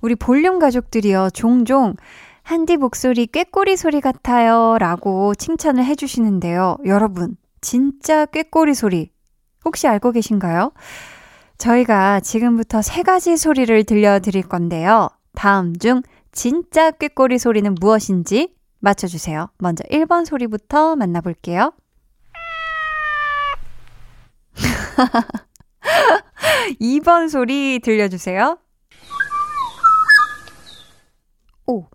우리 0.00 0.14
볼륨 0.14 0.58
가족들이요, 0.58 1.30
종종 1.32 1.94
한디 2.42 2.76
목소리 2.76 3.26
꾀꼬리 3.26 3.76
소리 3.76 4.00
같아요 4.00 4.78
라고 4.78 5.34
칭찬을 5.34 5.84
해주시는데요. 5.84 6.78
여러분, 6.86 7.36
진짜 7.60 8.24
꾀꼬리 8.26 8.74
소리 8.74 9.10
혹시 9.64 9.86
알고 9.86 10.12
계신가요? 10.12 10.72
저희가 11.58 12.20
지금부터 12.20 12.82
세 12.82 13.02
가지 13.02 13.36
소리를 13.36 13.84
들려드릴 13.84 14.42
건데요. 14.48 15.08
다음 15.34 15.76
중 15.76 16.02
진짜 16.32 16.90
꾀꼬리 16.90 17.38
소리는 17.38 17.74
무엇인지 17.80 18.54
맞춰주세요. 18.80 19.48
먼저 19.58 19.82
1번 19.90 20.24
소리부터 20.24 20.96
만나볼게요. 20.96 21.72
2번 26.80 27.28
소리 27.28 27.78
들려주세요. 27.80 28.58
오, 31.66 31.86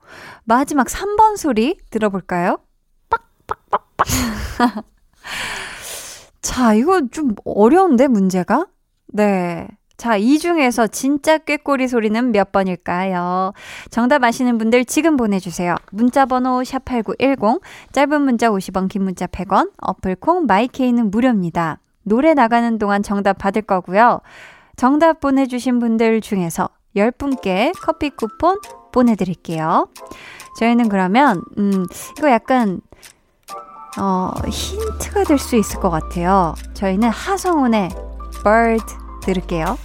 마지막 0.43 0.87
3번 0.87 1.37
소리 1.37 1.77
들어볼까요? 1.89 2.59
자, 6.41 6.73
이거 6.73 7.01
좀 7.11 7.35
어려운데, 7.45 8.07
문제가? 8.07 8.67
네. 9.07 9.67
자, 9.97 10.17
이 10.17 10.37
중에서 10.37 10.87
진짜 10.87 11.37
꾀꼬리 11.37 11.87
소리는 11.87 12.31
몇 12.31 12.51
번일까요? 12.51 13.53
정답 13.89 14.23
아시는 14.23 14.57
분들 14.57 14.85
지금 14.85 15.15
보내주세요. 15.17 15.75
문자번호 15.91 16.61
샵8910, 16.61 17.61
짧은 17.93 18.21
문자 18.21 18.49
50원, 18.49 18.89
긴 18.89 19.03
문자 19.03 19.27
100원, 19.27 19.71
어플콩, 19.77 20.45
마이케이는 20.45 21.09
무료입니다. 21.09 21.79
노래 22.03 22.33
나가는 22.33 22.77
동안 22.77 23.03
정답 23.03 23.37
받을 23.37 23.61
거고요. 23.61 24.21
정답 24.75 25.19
보내주신 25.19 25.79
분들 25.79 26.21
중에서 26.21 26.69
10분께 26.95 27.73
커피 27.81 28.09
쿠폰 28.09 28.59
보내드릴게요. 28.91 29.87
저희는 30.59 30.89
그러면, 30.89 31.41
음, 31.57 31.85
이거 32.17 32.29
약간, 32.29 32.81
어, 33.99 34.31
힌트가 34.47 35.23
될 35.23 35.37
수 35.37 35.55
있을 35.55 35.79
것 35.79 35.89
같아요. 35.89 36.55
저희는 36.73 37.09
하성운의 37.09 37.89
Bird 38.43 38.83
들을게요. 39.23 39.77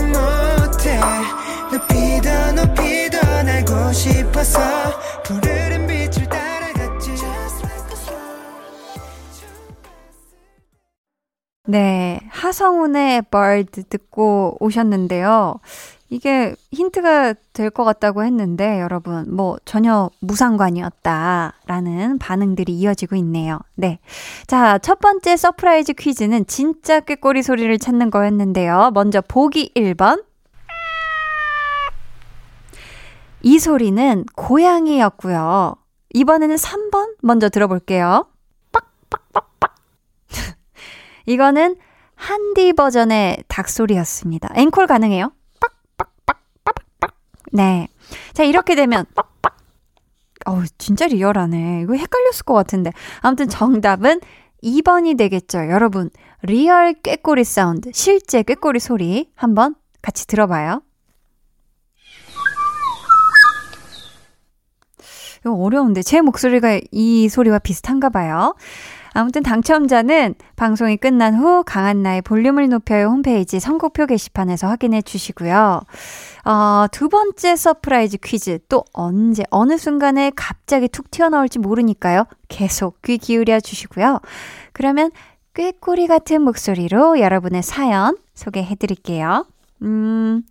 못해 0.00 1.43
높이 1.74 2.20
더 2.22 2.52
높이 2.52 3.10
더 3.10 3.42
날고 3.42 3.92
싶어서 3.92 4.60
푸르른 5.24 5.88
빛을 5.88 6.28
따라갔지. 6.28 7.10
네, 11.66 12.20
하성운의 12.28 13.22
Bird 13.22 13.82
듣고 13.88 14.56
오셨는데요. 14.60 15.58
이게 16.10 16.54
힌트가 16.70 17.34
될 17.52 17.70
것 17.70 17.82
같다고 17.82 18.22
했는데 18.22 18.80
여러분 18.80 19.34
뭐 19.34 19.56
전혀 19.64 20.10
무상관이었다라는 20.20 22.18
반응들이 22.20 22.72
이어지고 22.72 23.16
있네요. 23.16 23.58
네. 23.74 23.98
자, 24.46 24.78
첫 24.78 25.00
번째 25.00 25.36
surprise 25.36 25.94
퀴즈는 25.94 26.46
진짜 26.46 27.00
꾀꼬리 27.00 27.42
소리를 27.42 27.76
찾는 27.80 28.10
거였는데요. 28.12 28.92
먼저 28.94 29.20
보기 29.26 29.72
1번. 29.74 30.22
이 33.44 33.58
소리는 33.58 34.24
고양이였고요. 34.36 35.76
이번에는 36.14 36.56
3번 36.56 37.14
먼저 37.20 37.50
들어볼게요. 37.50 38.26
이거는 41.26 41.76
한디 42.14 42.72
버전의 42.72 43.44
닭소리였습니다. 43.48 44.48
앵콜 44.54 44.86
가능해요? 44.86 45.30
네. 47.52 47.88
자, 48.32 48.44
이렇게 48.44 48.74
되면 48.74 49.04
어우, 50.46 50.64
진짜 50.78 51.06
리얼하네. 51.06 51.82
이거 51.82 51.94
헷갈렸을 51.94 52.44
것 52.46 52.54
같은데. 52.54 52.92
아무튼 53.20 53.50
정답은 53.50 54.20
2번이 54.62 55.18
되겠죠. 55.18 55.68
여러분, 55.68 56.08
real 56.40 56.94
꾀꼬리 56.94 57.44
사운드, 57.44 57.90
실제 57.92 58.42
꾀꼬리 58.42 58.80
소리 58.80 59.30
한번 59.36 59.74
같이 60.00 60.26
들어봐요. 60.26 60.80
이거 65.44 65.54
어려운데 65.54 66.02
제 66.02 66.22
목소리가 66.22 66.80
이 66.90 67.28
소리와 67.28 67.58
비슷한가 67.58 68.08
봐요. 68.08 68.54
아무튼 69.12 69.42
당첨자는 69.42 70.34
방송이 70.56 70.96
끝난 70.96 71.36
후 71.36 71.62
강한나의 71.64 72.22
볼륨을 72.22 72.68
높여요 72.68 73.08
홈페이지 73.08 73.60
선곡표 73.60 74.06
게시판에서 74.06 74.66
확인해 74.66 75.02
주시고요. 75.02 75.82
어, 76.46 76.86
두 76.90 77.08
번째 77.08 77.54
surprise 77.54 78.18
퀴즈 78.24 78.58
또 78.68 78.84
언제 78.92 79.44
어느 79.50 79.76
순간에 79.76 80.32
갑자기 80.34 80.88
툭 80.88 81.10
튀어나올지 81.10 81.58
모르니까요. 81.60 82.24
계속 82.48 83.02
귀 83.02 83.18
기울여 83.18 83.60
주시고요. 83.60 84.20
그러면 84.72 85.12
꾀꼬리 85.52 86.08
같은 86.08 86.42
목소리로 86.42 87.20
여러분의 87.20 87.62
사연 87.62 88.16
소개해 88.34 88.74
드릴게요. 88.74 89.46
음, 89.82 90.42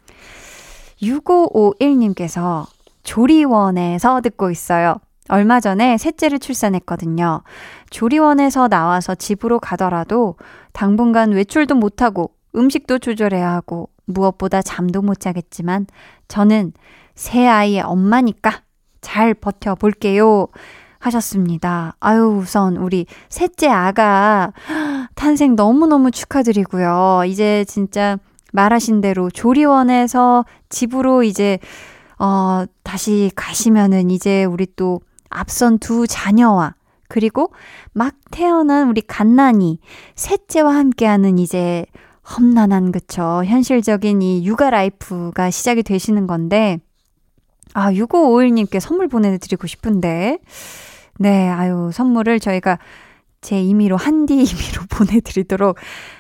6551님께서 1.01 2.67
조리원에서 3.03 4.21
듣고 4.21 4.51
있어요. 4.51 4.95
얼마 5.29 5.59
전에 5.59 5.97
셋째를 5.97 6.39
출산했거든요. 6.39 7.43
조리원에서 7.89 8.67
나와서 8.67 9.15
집으로 9.15 9.59
가더라도 9.59 10.35
당분간 10.73 11.31
외출도 11.31 11.75
못하고 11.75 12.31
음식도 12.55 12.99
조절해야 12.99 13.51
하고 13.51 13.89
무엇보다 14.05 14.61
잠도 14.61 15.01
못 15.01 15.19
자겠지만 15.19 15.87
저는 16.27 16.73
새 17.15 17.47
아이의 17.47 17.81
엄마니까 17.81 18.61
잘 19.01 19.33
버텨볼게요. 19.33 20.47
하셨습니다. 20.99 21.95
아유, 21.99 22.39
우선 22.41 22.77
우리 22.77 23.05
셋째 23.29 23.67
아가 23.67 24.53
탄생 25.15 25.55
너무너무 25.55 26.11
축하드리고요. 26.11 27.23
이제 27.27 27.65
진짜 27.65 28.17
말하신 28.53 29.01
대로 29.01 29.29
조리원에서 29.29 30.45
집으로 30.69 31.23
이제 31.23 31.59
어, 32.23 32.65
다시 32.83 33.31
가시면은 33.35 34.09
이제 34.09 34.45
우리 34.45 34.65
또 34.77 35.01
앞선 35.29 35.77
두 35.77 36.07
자녀와 36.07 36.73
그리고 37.09 37.51
막 37.91 38.15
태어난 38.31 38.87
우리 38.87 39.01
갓난이 39.01 39.79
셋째와 40.15 40.73
함께하는 40.73 41.37
이제 41.37 41.85
험난한 42.25 42.93
그쵸 42.93 43.43
현실적인 43.43 44.21
이 44.21 44.45
육아 44.45 44.69
life가 44.69 45.51
시작이 45.51 45.83
되시는 45.83 46.25
건데 46.25 46.79
아 47.73 47.91
6551님께 47.91 48.79
선물 48.79 49.09
보내드리고 49.09 49.67
싶은데 49.67 50.39
네 51.19 51.49
아유 51.49 51.89
선물을 51.91 52.39
저희가 52.39 52.79
제 53.41 53.61
임의로 53.61 53.97
한디 53.97 54.35
임의로 54.35 54.83
보내드리도록 54.89 55.75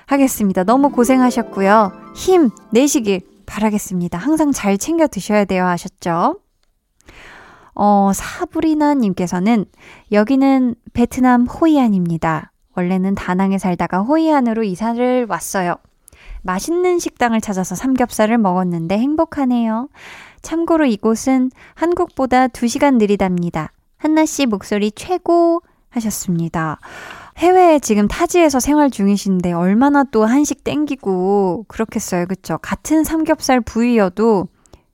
하겠습니다. 0.07 0.65
너무 0.65 0.89
고생하셨고요. 0.89 1.93
힘 2.13 2.49
내시길 2.73 3.21
바라겠습니다. 3.45 4.17
항상 4.17 4.51
잘 4.51 4.77
챙겨 4.77 5.07
드셔야 5.07 5.45
돼요 5.45 5.65
하셨죠? 5.65 6.39
어, 7.75 8.11
사브리나님께서는 8.13 9.65
여기는 10.11 10.75
베트남 10.93 11.45
호이안입니다. 11.45 12.51
원래는 12.75 13.15
다낭에 13.15 13.57
살다가 13.57 14.01
호이안으로 14.01 14.63
이사를 14.63 15.27
왔어요. 15.29 15.75
맛있는 16.41 16.99
식당을 16.99 17.41
찾아서 17.41 17.75
삼겹살을 17.75 18.37
먹었는데 18.37 18.97
행복하네요. 18.97 19.89
참고로 20.41 20.85
이곳은 20.85 21.51
한국보다 21.73 22.47
2시간 22.47 22.97
느리답니다. 22.97 23.71
한나 23.97 24.25
씨 24.25 24.45
목소리 24.45 24.91
최고 24.91 25.61
하셨습니다. 25.89 26.79
해외에 27.37 27.79
지금 27.79 28.07
타지에서 28.07 28.59
생활 28.59 28.91
중이신데 28.91 29.53
얼마나 29.53 30.03
또 30.03 30.25
한식 30.25 30.63
땡기고 30.63 31.65
그렇겠어요. 31.67 32.27
그쵸? 32.27 32.59
같은 32.61 33.03
삼겹살 33.03 33.59
부위여도 33.59 34.47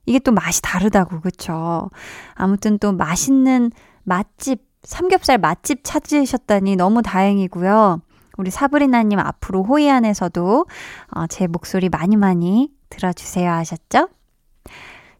이게 0.06 0.18
또 0.18 0.32
맛이 0.32 0.62
다르다고, 0.62 1.20
그쵸? 1.20 1.90
아무튼 2.34 2.78
또 2.78 2.92
맛있는 2.92 3.70
맛집, 4.04 4.62
삼겹살 4.82 5.36
맛집 5.38 5.80
찾으셨다니 5.84 6.76
너무 6.76 7.02
다행이고요. 7.02 8.00
우리 8.38 8.50
사브리나님 8.50 9.18
앞으로 9.18 9.62
호이안에서도 9.62 10.66
어, 11.14 11.26
제 11.26 11.46
목소리 11.46 11.90
많이 11.90 12.16
많이 12.16 12.70
들어주세요 12.88 13.50
하셨죠? 13.50 14.08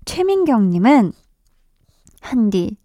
최민경님은 0.07 1.13
한디, 2.23 2.79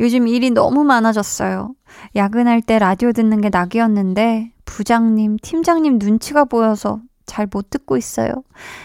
요즘 0.00 0.26
일이 0.26 0.50
너무 0.50 0.82
많아졌어요. 0.82 1.75
야근할 2.14 2.62
때 2.62 2.78
라디오 2.78 3.12
듣는 3.12 3.40
게 3.40 3.48
낙이었는데 3.50 4.52
부장님, 4.64 5.38
팀장님 5.42 5.98
눈치가 5.98 6.44
보여서 6.44 7.00
잘 7.26 7.48
못 7.52 7.70
듣고 7.70 7.96
있어요. 7.96 8.30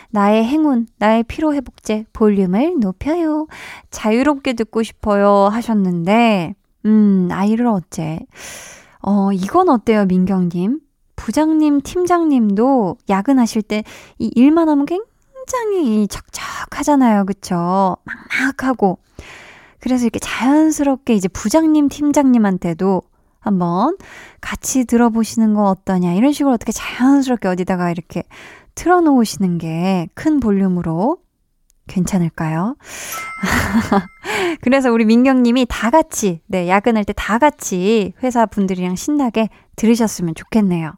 나의 0.10 0.43
행운, 0.43 0.88
나의 0.97 1.24
피로회복제 1.24 2.06
볼륨을 2.13 2.78
높여요. 2.80 3.47
자유롭게 3.91 4.54
듣고 4.54 4.82
싶어요 4.84 5.47
하셨는데 5.52 6.56
음, 6.86 7.30
아이를 7.32 7.67
어째. 7.67 8.19
어, 9.04 9.32
이건 9.32 9.69
어때요, 9.69 10.06
민경님? 10.06 10.80
부장님, 11.15 11.82
팀장님도 11.82 12.97
야근하실 13.10 13.62
때 13.63 13.84
이 14.19 14.32
일만 14.36 14.69
하면 14.69 14.86
굉장히 14.86 16.08
척척하잖아요. 16.08 17.26
그쵸? 17.26 17.97
막막하고. 18.04 18.97
그래서 19.82 20.06
이렇게 20.06 20.20
자연스럽게 20.20 21.13
이제 21.15 21.28
부장님, 21.28 21.89
팀장님한테도 21.89 23.02
한번 23.39 23.98
같이 24.39 24.86
들어보시는 24.86 25.54
거 25.56 25.63
어떠냐. 25.70 26.13
이런 26.13 26.32
식으로 26.32 26.54
어떻게 26.54 26.72
자연스럽게 26.72 27.48
어디다가 27.48 27.89
이렇게 27.91 28.24
틀어놓으시는 28.76 29.58
게 29.58 30.08
큰 30.13 30.39
볼륨으로 30.39 31.17
괜찮을까요? 31.88 32.76
그래서 34.62 34.91
우리 34.91 35.04
민경님이 35.06 35.65
다 35.67 35.89
같이, 35.89 36.41
네, 36.48 36.70
야근할 36.70 37.04
때 37.04 37.13
다 37.13 37.38
같이 37.39 38.13
회사 38.24 38.46
분들이랑 38.46 38.96
신나게 38.96 39.50
들으셨으면 39.76 40.36
좋겠네요. 40.36 40.94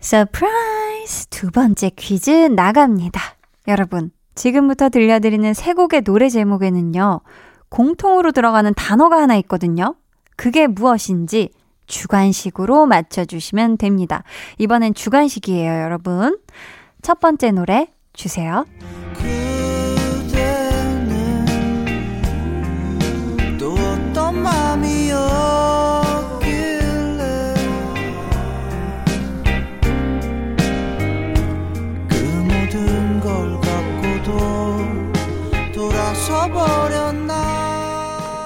Surprise! 0.00 1.28
두 1.30 1.50
번째 1.50 1.90
퀴즈 1.90 2.30
나갑니다. 2.30 3.20
여러분, 3.68 4.10
지금부터 4.34 4.88
들려드리는 4.88 5.54
세 5.54 5.72
곡의 5.72 6.02
노래 6.02 6.28
제목에는요, 6.28 7.20
공통으로 7.68 8.32
들어가는 8.32 8.72
단어가 8.74 9.20
하나 9.20 9.36
있거든요. 9.36 9.94
그게 10.36 10.66
무엇인지 10.66 11.50
주관식으로 11.86 12.86
맞춰주시면 12.86 13.78
됩니다. 13.78 14.24
이번엔 14.58 14.94
주관식이에요, 14.94 15.82
여러분. 15.82 16.38
첫 17.02 17.20
번째 17.20 17.50
노래 17.52 17.88
주세요. 18.12 18.64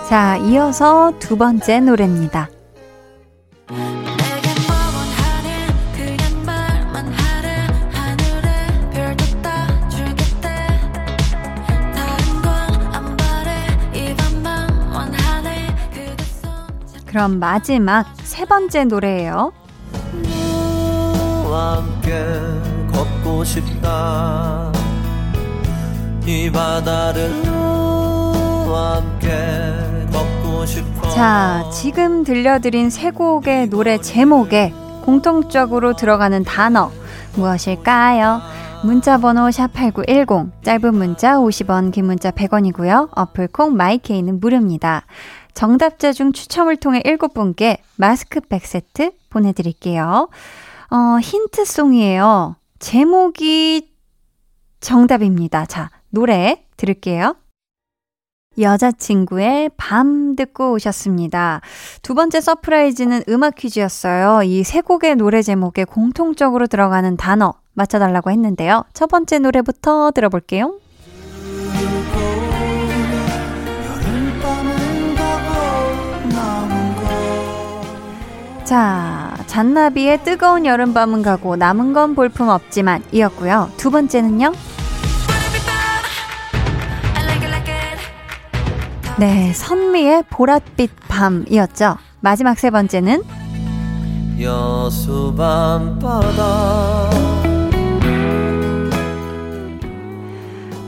자, 0.09 0.37
이어서 0.37 1.13
두 1.19 1.37
번째 1.37 1.81
노래입니다. 1.81 2.49
그럼 17.05 17.41
마지막 17.41 18.07
세 18.23 18.45
번째 18.45 18.85
노래예요. 18.85 19.53
너와 21.43 21.79
함께 21.79 22.25
걷고 22.93 23.43
싶다. 23.43 24.71
이 26.25 26.49
바다를 26.53 27.43
너와 27.43 28.97
함께 28.99 29.96
자, 31.15 31.69
지금 31.73 32.25
들려드린 32.25 32.91
세 32.91 33.11
곡의 33.11 33.71
노래 33.71 33.99
제목에 33.99 34.73
공통적으로 35.03 35.95
들어가는 35.95 36.43
단어 36.45 36.91
무엇일까요? 37.37 38.41
문자 38.85 39.17
번호 39.19 39.49
샵8910 39.49 40.51
짧은 40.63 40.95
문자 40.95 41.37
50원 41.39 41.93
긴 41.93 42.07
문자 42.07 42.31
100원이고요. 42.31 43.09
어플 43.17 43.49
콩 43.49 43.77
마이케이는 43.77 44.41
무료입니다. 44.41 45.07
정답자 45.55 46.13
중 46.13 46.33
추첨을 46.33 46.77
통해 46.77 47.01
7분께 47.01 47.79
마스크팩 47.97 48.67
세트 48.67 49.13
보내드릴게요. 49.31 50.29
어, 50.91 51.19
힌트송이에요. 51.21 52.57
제목이 52.79 53.89
정답입니다. 54.81 55.65
자, 55.67 55.91
노래 56.11 56.65
들을게요. 56.77 57.37
여자친구의 58.59 59.71
밤 59.77 60.37
듣고 60.37 60.73
오셨습니다. 60.73 61.61
두 62.03 62.15
번째 62.15 62.41
surprise는 62.41 63.23
음악 63.29 63.55
퀴즈였어요. 63.57 64.43
이 64.45 64.63
세 64.65 64.81
곡의 64.81 65.17
노래 65.17 65.43
제목에 65.43 65.85
공통적으로 65.85 66.67
들어가는 66.67 67.17
단어 67.17 67.55
맞춰달라고 67.75 68.31
했는데요. 68.31 68.85
첫 68.95 69.07
번째 69.09 69.39
노래부터 69.39 70.11
들어볼게요. 70.13 70.79
자, 78.65 79.37
잔나비의 79.47 80.25
뜨거운 80.25 80.67
여름밤은 80.67 81.23
가고 81.23 81.55
남은 81.57 81.93
건 81.93 82.15
볼품 82.17 82.49
없지만 82.49 83.03
이었고요. 83.13 83.71
두 83.77 83.91
번째는요. 83.91 84.53
네, 89.19 89.51
선미의 89.55 90.25
보랏빛 90.25 90.91
밤이었죠. 91.09 91.97
마지막 92.21 92.59
세 92.59 92.71
번째는 92.71 93.23
여수 94.41 95.35
밤바다 95.35 97.11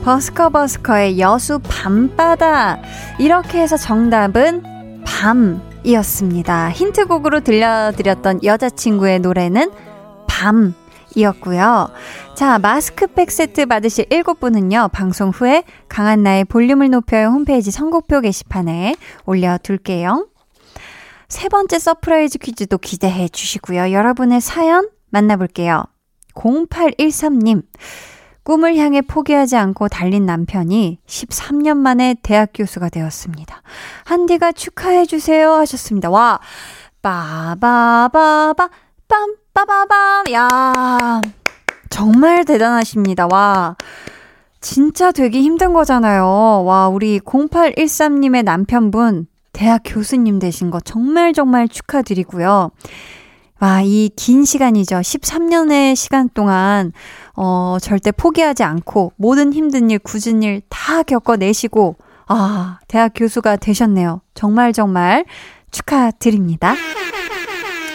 버스커 0.03 0.49
버스커의 0.49 1.19
여수 1.19 1.59
밤바다. 1.59 2.79
이렇게 3.19 3.61
해서 3.61 3.77
정답은 3.77 4.63
밤이었습니다. 5.05 6.69
힌트곡으로 6.69 7.41
들려드렸던 7.41 8.43
여자친구의 8.43 9.19
노래는 9.19 9.71
밤 10.27 10.73
이었고요. 11.15 11.89
자, 12.35 12.59
마스크팩 12.59 13.31
세트 13.31 13.65
받으실 13.65 14.05
7분은요, 14.05 14.91
방송 14.91 15.29
후에 15.29 15.63
강한 15.87 16.23
나의 16.23 16.45
볼륨을 16.45 16.89
높여요 16.89 17.27
홈페이지 17.27 17.71
선곡표 17.71 18.21
게시판에 18.21 18.95
올려둘게요. 19.25 20.27
세 21.27 21.47
번째 21.47 21.77
surprise 21.77 22.39
퀴즈도 22.39 22.77
기대해 22.77 23.27
주시고요. 23.27 23.91
여러분의 23.91 24.41
사연 24.41 24.89
만나볼게요. 25.09 25.83
0813님. 26.33 27.63
꿈을 28.43 28.77
향해 28.77 29.01
포기하지 29.01 29.57
않고 29.57 29.89
달린 29.89 30.25
남편이 30.25 30.99
13년 31.05 31.77
만에 31.77 32.15
대학 32.23 32.49
교수가 32.53 32.89
되었습니다. 32.89 33.61
한디가 34.05 34.53
축하해 34.53 35.05
주세요 35.05 35.53
하셨습니다. 35.53 36.09
와, 36.09 36.39
빠바바바, 37.03 38.69
빰 39.07 39.38
빠바밤. 39.53 40.31
야, 40.33 41.21
정말 41.89 42.45
대단하십니다. 42.45 43.27
와, 43.31 43.75
진짜 44.61 45.11
되기 45.11 45.41
힘든 45.41 45.73
거잖아요. 45.73 46.63
와, 46.65 46.87
우리 46.87 47.19
0813님의 47.19 48.43
남편분, 48.43 49.27
대학 49.53 49.81
교수님 49.83 50.39
되신 50.39 50.69
거 50.69 50.79
정말 50.79 51.33
정말 51.33 51.67
축하드리고요. 51.67 52.71
와, 53.61 53.81
이 53.83 54.09
긴 54.15 54.45
시간이죠. 54.45 54.97
13년의 54.97 55.95
시간 55.95 56.29
동안, 56.33 56.93
어, 57.35 57.77
절대 57.81 58.11
포기하지 58.11 58.63
않고, 58.63 59.13
모든 59.17 59.51
힘든 59.51 59.89
일, 59.89 59.99
굳은 59.99 60.43
일 60.43 60.61
다 60.69 61.03
겪어내시고, 61.03 61.97
아, 62.27 62.79
대학 62.87 63.11
교수가 63.15 63.57
되셨네요. 63.57 64.21
정말 64.33 64.71
정말 64.71 65.25
축하드립니다. 65.71 66.73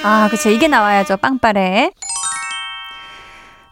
아, 0.06 0.28
그쵸. 0.30 0.50
이게 0.50 0.68
나와야죠. 0.68 1.16
빵빠레. 1.16 1.92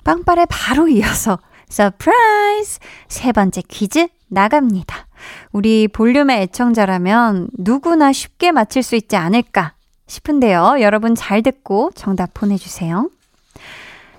빵빠레 0.03 0.47
바로 0.49 0.89
이어서, 0.89 1.39
surprise! 1.69 2.79
세 3.09 3.33
번째 3.33 3.63
퀴즈 3.69 4.09
나갑니다. 4.29 5.07
우리 5.53 5.89
볼륨의 5.89 6.41
애청자라면 6.41 7.49
누구나 7.59 8.13
쉽게 8.13 8.51
맞힐 8.51 8.83
수 8.83 8.97
있지 8.97 9.15
않을까 9.17 9.75
싶은데요. 10.07 10.77
여러분 10.81 11.15
잘 11.15 11.43
듣고 11.43 11.91
정답 11.95 12.33
보내주세요. 12.33 13.11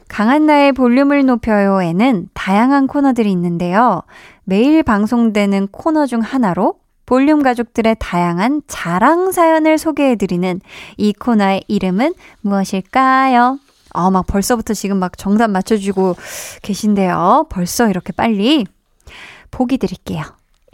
강한나의 0.08 0.74
볼륨을 0.74 1.26
높여요에는 1.26 2.30
다양한 2.36 2.86
코너들이 2.86 3.32
있는데요. 3.32 4.04
매일 4.44 4.84
방송되는 4.84 5.68
코너 5.72 6.06
중 6.06 6.22
하나로 6.22 6.76
볼륨 7.14 7.44
가족들의 7.44 7.98
다양한 8.00 8.64
자랑 8.66 9.32
사연을 9.32 9.78
소개해드리는 9.78 10.62
이 10.98 11.14
코너의 11.14 11.64
이름은 11.68 12.16
무엇일까요? 12.42 13.60
아, 13.92 14.10
막 14.10 14.26
벌써부터 14.26 14.74
지금 14.74 14.98
막 14.98 15.16
정답 15.16 15.52
맞춰주고 15.52 16.16
계신데요. 16.64 17.46
벌써 17.50 17.88
이렇게 17.88 18.14
빨리. 18.14 18.66
보기 19.52 19.78
드릴게요. 19.78 20.24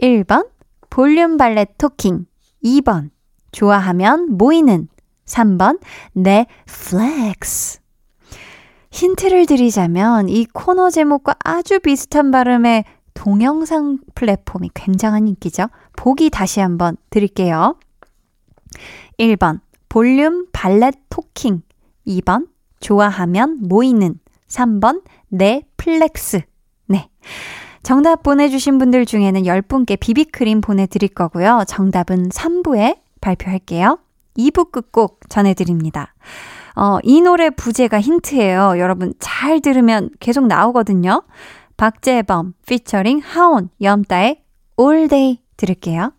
1번, 0.00 0.48
볼륨 0.88 1.36
valet 1.36 1.66
talking. 1.76 2.24
2번, 2.64 3.10
좋아하면 3.52 4.38
모이는. 4.38 4.88
3번, 5.26 5.78
내 6.14 6.46
flex. 6.64 7.80
힌트를 8.92 9.44
드리자면 9.44 10.30
이 10.30 10.46
코너 10.46 10.88
제목과 10.88 11.34
아주 11.44 11.80
비슷한 11.80 12.30
발음의 12.30 12.84
동영상 13.12 13.98
플랫폼이 14.14 14.70
굉장한 14.72 15.28
인기죠. 15.28 15.66
보기 16.00 16.30
다시 16.30 16.60
한번 16.60 16.96
드릴게요. 17.10 17.76
1번, 19.18 19.60
볼륨 19.90 20.46
valet 20.50 20.94
talking. 21.10 21.60
2번, 22.06 22.48
좋아하면 22.80 23.58
모이는. 23.60 24.18
3번, 24.48 25.02
내 25.28 25.62
flex. 25.76 26.40
네. 26.86 27.10
정답 27.82 28.22
보내주신 28.22 28.78
분들 28.78 29.04
중에는 29.04 29.42
10분께 29.42 30.00
비비크림 30.00 30.62
보내드릴 30.62 31.10
거고요. 31.10 31.64
정답은 31.68 32.30
3부에 32.30 32.96
발표할게요. 33.20 33.98
2부 34.38 34.72
끝곡 34.72 35.28
전해드립니다. 35.28 36.14
어, 36.76 36.96
이 37.02 37.20
노래 37.20 37.50
부제가 37.50 38.00
힌트예요. 38.00 38.78
여러분 38.78 39.12
잘 39.18 39.60
들으면 39.60 40.08
계속 40.18 40.46
나오거든요. 40.46 41.24
박재범 41.76 42.54
피처링 42.64 43.18
하온 43.18 43.68
염따의 43.82 44.42
Day 45.10 45.40
들을게요. 45.60 46.12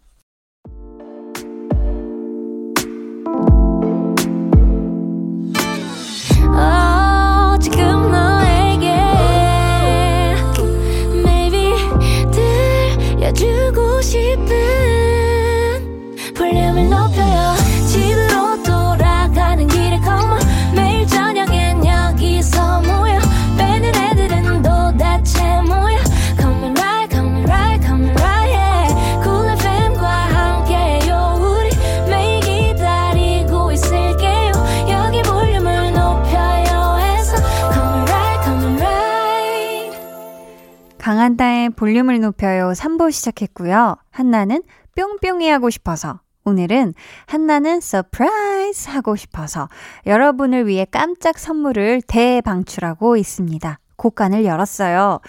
볼륨을 41.82 42.20
높여요 42.20 42.74
3부 42.74 43.12
시작했고요. 43.12 43.96
한나는 44.12 44.62
뿅뿅이 44.96 45.50
하고 45.50 45.72
싶어서 45.72 46.20
오늘은 46.46 46.94
한나는 47.26 47.80
surprise 47.82 48.92
하고 48.92 49.16
싶어서 49.16 49.68
여러분을 50.06 50.68
위해 50.68 50.86
깜짝 50.86 51.40
선물을 51.40 52.04
대방출하고 52.04 53.18
있습니다. 53.18 53.80
곡간을 53.96 54.46
열었어요. 54.46 55.22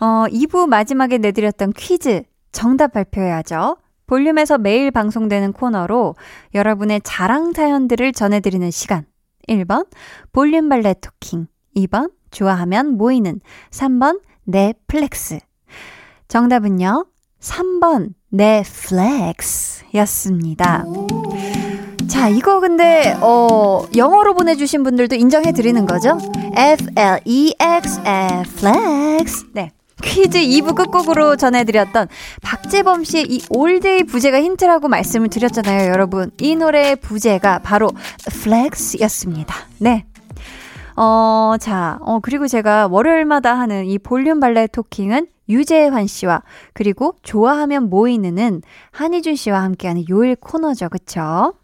어, 0.00 0.24
2부 0.30 0.66
마지막에 0.66 1.18
내드렸던 1.18 1.74
퀴즈 1.76 2.22
정답 2.52 2.94
발표해야죠. 2.94 3.76
볼륨에서 4.06 4.56
매일 4.56 4.90
방송되는 4.90 5.52
코너로 5.52 6.14
여러분의 6.54 7.02
자랑 7.04 7.52
사연들을 7.52 8.12
전해드리는 8.12 8.70
시간. 8.70 9.04
1번 9.46 9.86
볼륨 10.32 10.70
valet 10.70 10.94
talking 11.02 11.48
2번 11.76 12.12
좋아하면 12.30 12.96
모이는 12.96 13.42
3번 13.70 14.22
내 14.44 14.85
flex 14.85 15.40
정답은요 16.28 17.06
3번 17.40 18.10
내 18.30 18.96
flex 18.96 19.84
였습니다 19.94 20.84
자 22.08 22.28
이거 22.28 22.60
근데 22.60 23.16
어 23.20 23.84
영어로 23.96 24.34
보내 24.34 24.54
주신 24.54 24.82
분들도 24.82 25.16
인정해 25.16 25.52
드리는 25.52 25.86
거죠 25.86 26.18
F-L-E-X 26.54 28.00
Flex 28.04 29.46
네 29.54 29.72
퀴즈 30.02 30.38
2부 30.38 30.74
끝곡으로 30.74 31.36
전해드렸던 31.36 32.08
박재범 32.42 33.04
씨의 33.04 33.26
이 33.28 33.42
All 33.50 33.77
Day 33.77 34.04
부제가 34.04 34.40
힌트라고 34.40 34.88
말씀을 34.88 35.28
드렸잖아요, 35.28 35.90
여러분. 35.90 36.30
이 36.40 36.54
노래의 36.54 36.96
부제가 36.96 37.58
바로 37.58 37.90
Flex였습니다. 38.30 39.54
네. 39.78 40.04
어, 41.00 41.54
자, 41.60 41.96
어, 42.00 42.18
그리고 42.18 42.48
제가 42.48 42.88
월요일마다 42.88 43.56
하는 43.56 43.86
이 43.86 43.98
볼륨 43.98 44.40
발레 44.40 44.66
토킹은 44.66 45.28
유재환 45.48 46.08
씨와 46.08 46.42
그리고 46.72 47.14
좋아하면 47.22 47.88
모이는은 47.88 48.62
한희준 48.90 49.36
씨와 49.36 49.62
함께하는 49.62 50.06
요일 50.10 50.34
코너죠. 50.34 50.88
그쵸? 50.88 51.54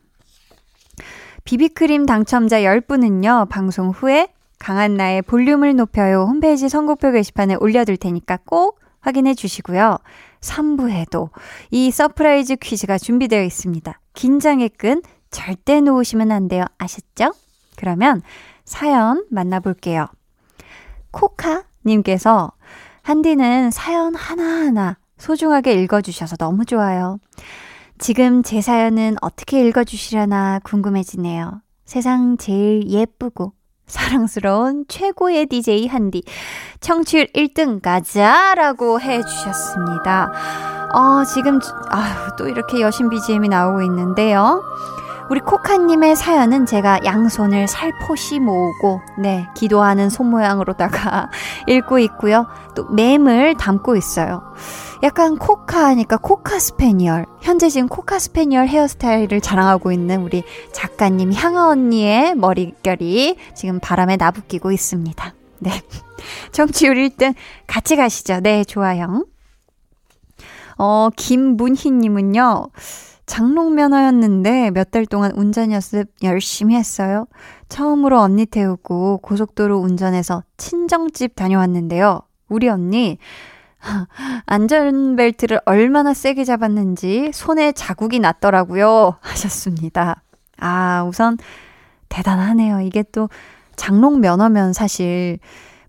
비비크림 1.42 2.06
당첨자 2.06 2.60
10분은요, 2.60 3.48
방송 3.48 3.90
후에 3.90 4.28
강한 4.60 4.96
나의 4.96 5.20
볼륨을 5.22 5.74
높여요 5.74 6.26
홈페이지 6.28 6.68
선곡표 6.68 7.10
게시판에 7.10 7.56
올려둘 7.56 7.96
테니까 7.96 8.38
꼭 8.46 8.78
확인해 9.00 9.34
주시고요. 9.34 9.98
3부에도 10.42 11.30
이 11.72 11.90
surprise 11.90 12.56
퀴즈가 12.62 12.98
준비되어 12.98 13.42
있습니다. 13.42 13.98
긴장의 14.12 14.68
끈 14.78 15.02
절대 15.32 15.80
놓으시면 15.80 16.30
안 16.30 16.46
돼요. 16.46 16.64
아셨죠? 16.78 17.32
그러면 17.76 18.22
사연 18.64 19.24
만나볼게요. 19.30 20.06
코카님께서 21.10 22.52
한디는 23.02 23.70
사연 23.70 24.14
하나하나 24.14 24.96
소중하게 25.18 25.74
읽어주셔서 25.74 26.36
너무 26.36 26.64
좋아요. 26.64 27.18
지금 27.98 28.42
제 28.42 28.60
사연은 28.60 29.16
어떻게 29.20 29.66
읽어주시려나 29.66 30.60
궁금해지네요. 30.64 31.60
세상 31.84 32.36
제일 32.38 32.88
예쁘고 32.88 33.52
사랑스러운 33.86 34.84
최고의 34.88 35.46
DJ 35.46 35.86
한디. 35.86 36.22
청취율 36.80 37.26
1등 37.34 37.80
가자 37.82 38.54
라고 38.54 39.00
해주셨습니다. 39.00 40.32
어, 40.94 41.24
지금, 41.24 41.58
아유, 41.90 42.14
또 42.38 42.48
이렇게 42.48 42.80
여신 42.80 43.10
BGM이 43.10 43.48
나오고 43.48 43.82
있는데요. 43.82 44.62
우리 45.30 45.40
코카님의 45.40 46.16
사연은 46.16 46.66
제가 46.66 47.04
양손을 47.04 47.66
살포시 47.66 48.40
모으고, 48.40 49.00
네, 49.18 49.46
기도하는 49.54 50.10
손 50.10 50.30
모양으로다가 50.30 51.30
읽고 51.66 51.98
있고요. 52.00 52.46
또 52.74 52.86
맴을 52.90 53.54
담고 53.56 53.96
있어요. 53.96 54.42
약간 55.02 55.36
코카 55.38 55.86
하니까 55.86 56.18
코카 56.18 56.58
스페니얼. 56.58 57.26
현재 57.40 57.68
지금 57.70 57.88
코카 57.88 58.18
스페니얼 58.18 58.68
헤어스타일을 58.68 59.40
자랑하고 59.40 59.92
있는 59.92 60.22
우리 60.22 60.42
작가님 60.72 61.32
향아 61.32 61.68
언니의 61.68 62.34
머릿결이 62.34 63.36
지금 63.54 63.80
바람에 63.80 64.16
나부끼고 64.16 64.72
있습니다. 64.72 65.34
네. 65.60 65.70
정치율 66.52 66.96
1등 66.96 67.34
같이 67.66 67.96
가시죠. 67.96 68.40
네, 68.40 68.64
좋아요. 68.64 69.24
어, 70.76 71.08
김문희님은요. 71.16 72.68
장롱 73.26 73.74
면허였는데 73.74 74.70
몇 74.70 74.90
달 74.90 75.06
동안 75.06 75.32
운전 75.34 75.72
연습 75.72 76.06
열심히 76.22 76.76
했어요. 76.76 77.26
처음으로 77.68 78.20
언니 78.20 78.46
태우고 78.46 79.18
고속도로 79.18 79.78
운전해서 79.78 80.42
친정집 80.56 81.34
다녀왔는데요. 81.34 82.20
우리 82.48 82.68
언니 82.68 83.18
안전벨트를 84.46 85.60
얼마나 85.64 86.14
세게 86.14 86.44
잡았는지 86.44 87.30
손에 87.34 87.72
자국이 87.72 88.18
났더라고요. 88.20 89.16
하셨습니다. 89.20 90.22
아, 90.58 91.04
우선 91.08 91.38
대단하네요. 92.08 92.80
이게 92.80 93.02
또 93.12 93.28
장롱 93.76 94.20
면허면 94.20 94.72
사실 94.72 95.38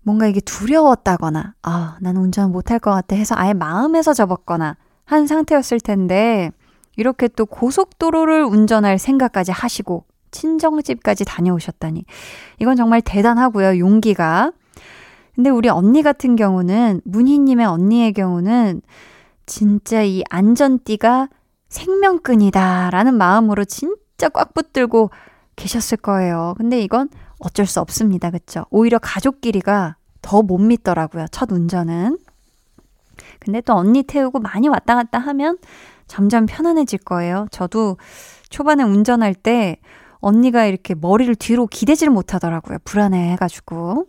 뭔가 0.02 0.26
이게 0.26 0.40
두려웠다거나, 0.40 1.54
아, 1.62 1.96
나는 2.00 2.20
운전 2.22 2.52
못할 2.52 2.78
것 2.78 2.90
같아 2.92 3.16
해서 3.16 3.34
아예 3.38 3.52
마음에서 3.52 4.14
접었거나 4.14 4.76
한 5.04 5.26
상태였을 5.26 5.80
텐데, 5.80 6.50
이렇게 6.96 7.28
또 7.28 7.46
고속도로를 7.46 8.44
운전할 8.44 8.98
생각까지 8.98 9.52
하시고, 9.52 10.04
친정집까지 10.30 11.24
다녀오셨다니. 11.24 12.04
이건 12.58 12.76
정말 12.76 13.00
대단하고요, 13.00 13.78
용기가. 13.78 14.52
근데 15.34 15.50
우리 15.50 15.68
언니 15.68 16.02
같은 16.02 16.36
경우는, 16.36 17.02
문희님의 17.04 17.66
언니의 17.66 18.12
경우는, 18.12 18.82
진짜 19.46 20.02
이 20.02 20.22
안전띠가 20.30 21.28
생명끈이다라는 21.68 23.14
마음으로 23.14 23.64
진짜 23.64 24.28
꽉 24.28 24.54
붙들고 24.54 25.10
계셨을 25.56 25.98
거예요. 25.98 26.54
근데 26.56 26.80
이건 26.80 27.08
어쩔 27.38 27.66
수 27.66 27.80
없습니다. 27.80 28.30
그쵸? 28.30 28.64
오히려 28.70 28.98
가족끼리가 28.98 29.96
더 30.22 30.42
못 30.42 30.58
믿더라고요. 30.58 31.26
첫 31.30 31.52
운전은. 31.52 32.18
근데 33.38 33.60
또 33.60 33.74
언니 33.74 34.02
태우고 34.02 34.40
많이 34.40 34.68
왔다 34.68 34.94
갔다 34.94 35.18
하면 35.18 35.58
점점 36.06 36.46
편안해질 36.46 37.00
거예요. 37.00 37.46
저도 37.50 37.98
초반에 38.48 38.82
운전할 38.82 39.34
때 39.34 39.78
언니가 40.18 40.64
이렇게 40.64 40.94
머리를 40.94 41.34
뒤로 41.36 41.66
기대지를 41.66 42.12
못하더라고요. 42.12 42.78
불안해 42.84 43.32
해가지고. 43.32 44.06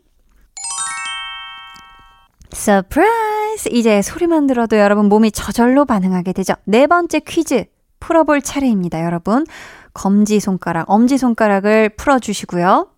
surprise! 2.52 3.70
이제 3.72 4.02
소리만 4.02 4.48
들어도 4.48 4.78
여러분 4.78 5.10
몸이 5.10 5.32
저절로 5.32 5.86
반응하게 5.86 6.34
되죠. 6.34 6.54
네 6.66 6.88
번째 6.88 7.20
퀴즈 7.20 7.66
풀어볼 8.00 8.42
차례입니다, 8.42 9.04
여러분. 9.04 9.46
검지손가락, 9.94 10.90
엄지손가락을 10.90 11.90
풀어주시고요. 11.90 12.90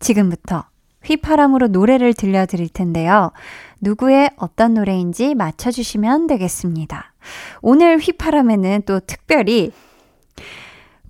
지금부터 0.00 0.64
휘파람으로 1.04 1.68
노래를 1.68 2.14
들려드릴 2.14 2.68
텐데요. 2.68 3.32
누구의 3.80 4.30
어떤 4.36 4.74
노래인지 4.74 5.34
맞춰주시면 5.34 6.26
되겠습니다. 6.28 7.12
오늘 7.60 7.98
휘파람에는 7.98 8.82
또 8.86 9.00
특별히 9.00 9.72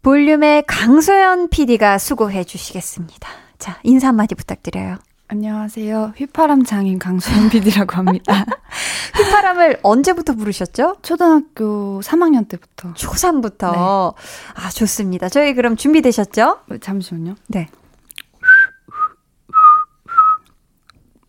볼륨의 0.02 0.64
강소연 0.66 1.48
PD가 1.48 1.98
수고해 1.98 2.44
주시겠습니다. 2.44 3.28
자, 3.58 3.78
인사 3.84 4.08
한마디 4.08 4.34
부탁드려요. 4.34 4.98
안녕하세요. 5.28 6.12
휘파람 6.16 6.64
장인 6.64 6.98
강수현 6.98 7.48
PD라고 7.50 7.96
합니다. 7.96 8.44
휘파람을 9.16 9.78
언제부터 9.82 10.34
부르셨죠? 10.34 10.96
초등학교 11.00 12.00
3학년 12.00 12.48
때부터. 12.48 12.92
초3부터. 12.94 13.72
네. 13.72 13.78
아, 13.78 14.70
좋습니다. 14.74 15.30
저희 15.30 15.54
그럼 15.54 15.76
준비되셨죠? 15.76 16.58
어, 16.68 16.78
잠시만요. 16.78 17.36
네. 17.48 17.68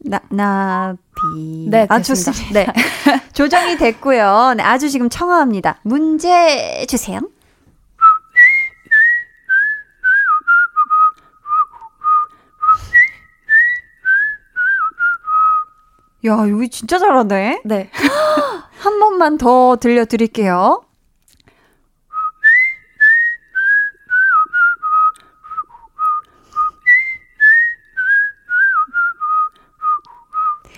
나, 0.05 0.19
나비, 0.29 1.67
네, 1.69 1.87
아, 1.89 1.97
됐습니다. 1.97 2.31
좋습니다. 2.31 2.53
네. 2.53 2.67
조정이 3.33 3.77
됐고요. 3.77 4.55
네, 4.57 4.63
아주 4.63 4.89
지금 4.89 5.09
청아합니다. 5.09 5.79
문제 5.83 6.85
주세요. 6.87 7.19
야, 16.25 16.49
여기 16.49 16.69
진짜 16.69 16.97
잘하네. 16.99 17.61
네. 17.65 17.89
한 18.79 18.99
번만 18.99 19.37
더 19.37 19.77
들려드릴게요. 19.77 20.81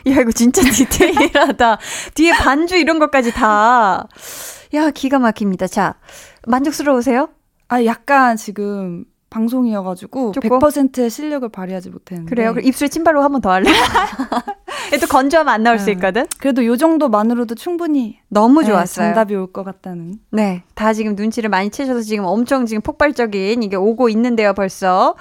야, 0.07 0.21
이거 0.21 0.31
진짜 0.31 0.61
디테일하다. 0.69 1.77
뒤에 2.13 2.31
반주 2.33 2.75
이런 2.75 2.99
것까지 2.99 3.31
다. 3.33 4.07
야, 4.73 4.91
기가 4.91 5.19
막힙니다. 5.19 5.67
자, 5.67 5.95
만족스러우세요? 6.47 7.29
아, 7.67 7.83
약간 7.85 8.37
지금 8.37 9.05
방송이어가지고 9.29 10.31
조금? 10.33 10.49
100%의 10.59 11.09
실력을 11.09 11.47
발휘하지 11.49 11.89
못했는데. 11.89 12.29
그래요? 12.29 12.53
그럼 12.53 12.65
입술에 12.65 12.87
침발로 12.87 13.21
한 13.21 13.31
번 13.31 13.41
더 13.41 13.51
할래? 13.51 13.69
또 15.01 15.07
건조하면 15.07 15.53
안 15.53 15.63
나올 15.63 15.79
수 15.79 15.87
네. 15.87 15.93
있거든? 15.93 16.25
그래도 16.39 16.63
요 16.65 16.77
정도만으로도 16.77 17.55
충분히 17.55 18.19
너무 18.29 18.61
네, 18.61 18.67
좋았어요. 18.67 19.07
정답이 19.07 19.35
올 19.35 19.51
것 19.51 19.63
같다는. 19.63 20.19
네, 20.31 20.63
다 20.75 20.93
지금 20.93 21.15
눈치를 21.15 21.49
많이 21.49 21.69
채셔서 21.69 22.01
지금 22.01 22.23
엄청 22.25 22.65
지금 22.65 22.81
폭발적인 22.81 23.63
이게 23.63 23.75
오고 23.75 24.09
있는데요, 24.09 24.53
벌써. 24.53 25.15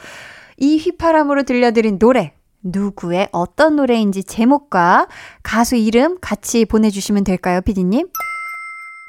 이 0.58 0.76
휘파람으로 0.78 1.42
들려드린 1.44 1.98
노래. 1.98 2.34
누구의 2.64 3.28
어떤 3.30 3.76
노래인지 3.76 4.24
제목과 4.24 5.06
가수 5.42 5.76
이름 5.76 6.18
같이 6.20 6.64
보내주시면 6.64 7.24
될까요, 7.24 7.60
피디님? 7.60 8.08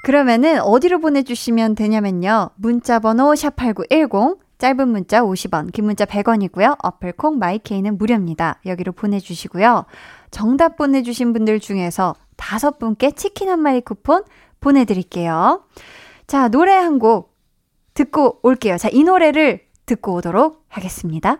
그러면은 0.03 0.60
어디로 0.62 0.99
보내주시면 0.99 1.74
되냐면요. 1.74 2.51
문자번호 2.56 3.34
샵8910, 3.34 4.38
짧은 4.60 4.88
문자 4.88 5.22
50원, 5.22 5.72
긴 5.72 5.86
문자 5.86 6.06
100원이고요. 6.06 6.78
어플콩 6.84 7.39
마이케이는 7.39 7.97
무료입니다. 7.97 8.60
여기로 8.66 8.91
보내주시고요. 8.91 9.86
정답 10.30 10.78
보내주신 10.78 11.34
분들 11.34 11.60
중에서 11.60 12.14
다섯 12.38 12.78
분께 12.78 13.12
치킨 13.12 13.49
한 13.49 13.60
마리 13.60 13.82
쿠폰 13.82 14.24
보내드릴게요. 14.60 15.64
자, 16.28 16.49
노래 16.49 16.74
한 16.74 16.99
곡 16.99 17.34
듣고 17.93 18.39
올게요. 18.43 18.78
자, 18.78 18.89
이 18.91 19.03
노래를 19.03 19.62
듣고 19.86 20.14
오도록 20.16 20.66
하겠습니다. 20.68 21.39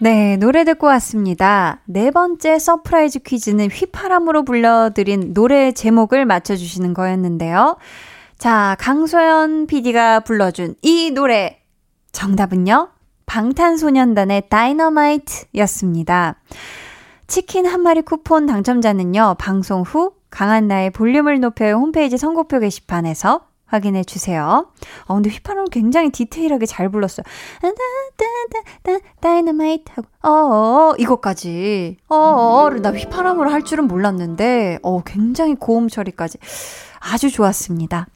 네, 0.00 0.36
노래 0.38 0.64
듣고 0.64 0.88
왔습니다. 0.88 1.80
네 1.84 2.10
번째 2.10 2.58
surprise 2.58 3.20
퀴즈는 3.20 3.68
휘파람으로 3.68 4.44
불러드린 4.44 5.32
노래 5.34 5.70
제목을 5.70 6.26
맞춰주시는 6.26 6.94
거였는데요. 6.94 7.76
자, 8.36 8.76
강소연 8.80 9.68
PD가 9.68 10.20
불러준 10.20 10.74
이 10.82 11.12
노래 11.12 11.60
정답은요? 12.10 12.88
방탄소년단의 13.26 14.48
다이너마이트 14.48 15.46
였습니다. 15.54 16.40
치킨 17.28 17.64
한 17.64 17.80
마리 17.80 18.02
쿠폰 18.02 18.46
당첨자는요, 18.46 19.36
방송 19.38 19.82
후 19.82 20.14
강한 20.28 20.66
나의 20.66 20.90
볼륨을 20.90 21.38
높여요 21.38 21.76
홈페이지 21.76 22.18
선곡표 22.18 22.58
게시판에서 22.58 23.46
확인해 23.66 24.04
주세요. 24.04 24.66
어, 25.06 25.14
근데 25.14 25.30
휘파람 25.30 25.66
굉장히 25.66 26.10
디테일하게 26.10 26.66
잘 26.66 26.88
불렀어요. 26.88 27.24
다이너마이트 29.20 29.90
하고, 29.94 30.08
어어, 30.22 30.94
이거까지. 30.98 31.96
어어를 32.08 32.82
나 32.82 32.92
휘파람으로 32.92 33.50
할 33.50 33.62
줄은 33.62 33.88
몰랐는데, 33.88 34.78
어, 34.82 35.02
굉장히 35.04 35.54
고음 35.54 35.88
처리까지. 35.88 36.38
아주 37.00 37.30
좋았습니다. 37.30 38.06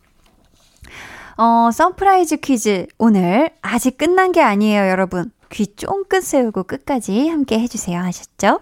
어, 1.36 1.70
surprise 1.72 2.38
퀴즈. 2.38 2.86
오늘 2.98 3.50
아직 3.62 3.96
끝난 3.96 4.32
게 4.32 4.42
아니에요, 4.42 4.88
여러분. 4.88 5.30
귀 5.50 5.66
쫑긋 5.66 6.22
세우고 6.22 6.64
끝까지 6.64 7.28
함께 7.28 7.58
해주세요. 7.60 8.00
아셨죠? 8.00 8.60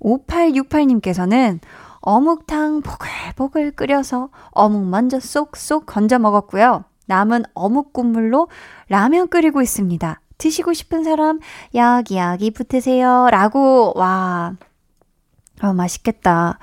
5868님께서는 0.00 1.60
어묵탕 2.04 2.82
보글보글 2.82 3.72
끓여서 3.72 4.28
어묵 4.50 4.86
먼저 4.86 5.18
쏙쏙 5.18 5.86
건져 5.86 6.18
먹었고요. 6.18 6.84
남은 7.06 7.44
어묵 7.54 7.94
국물로 7.94 8.48
라면 8.88 9.28
끓이고 9.28 9.62
있습니다. 9.62 10.20
드시고 10.36 10.74
싶은 10.74 11.02
사람 11.02 11.40
여기 11.74 12.50
붙으세요. 12.50 13.28
라고 13.30 13.92
와 13.96 14.54
아, 15.60 15.72
맛있겠다. 15.72 16.58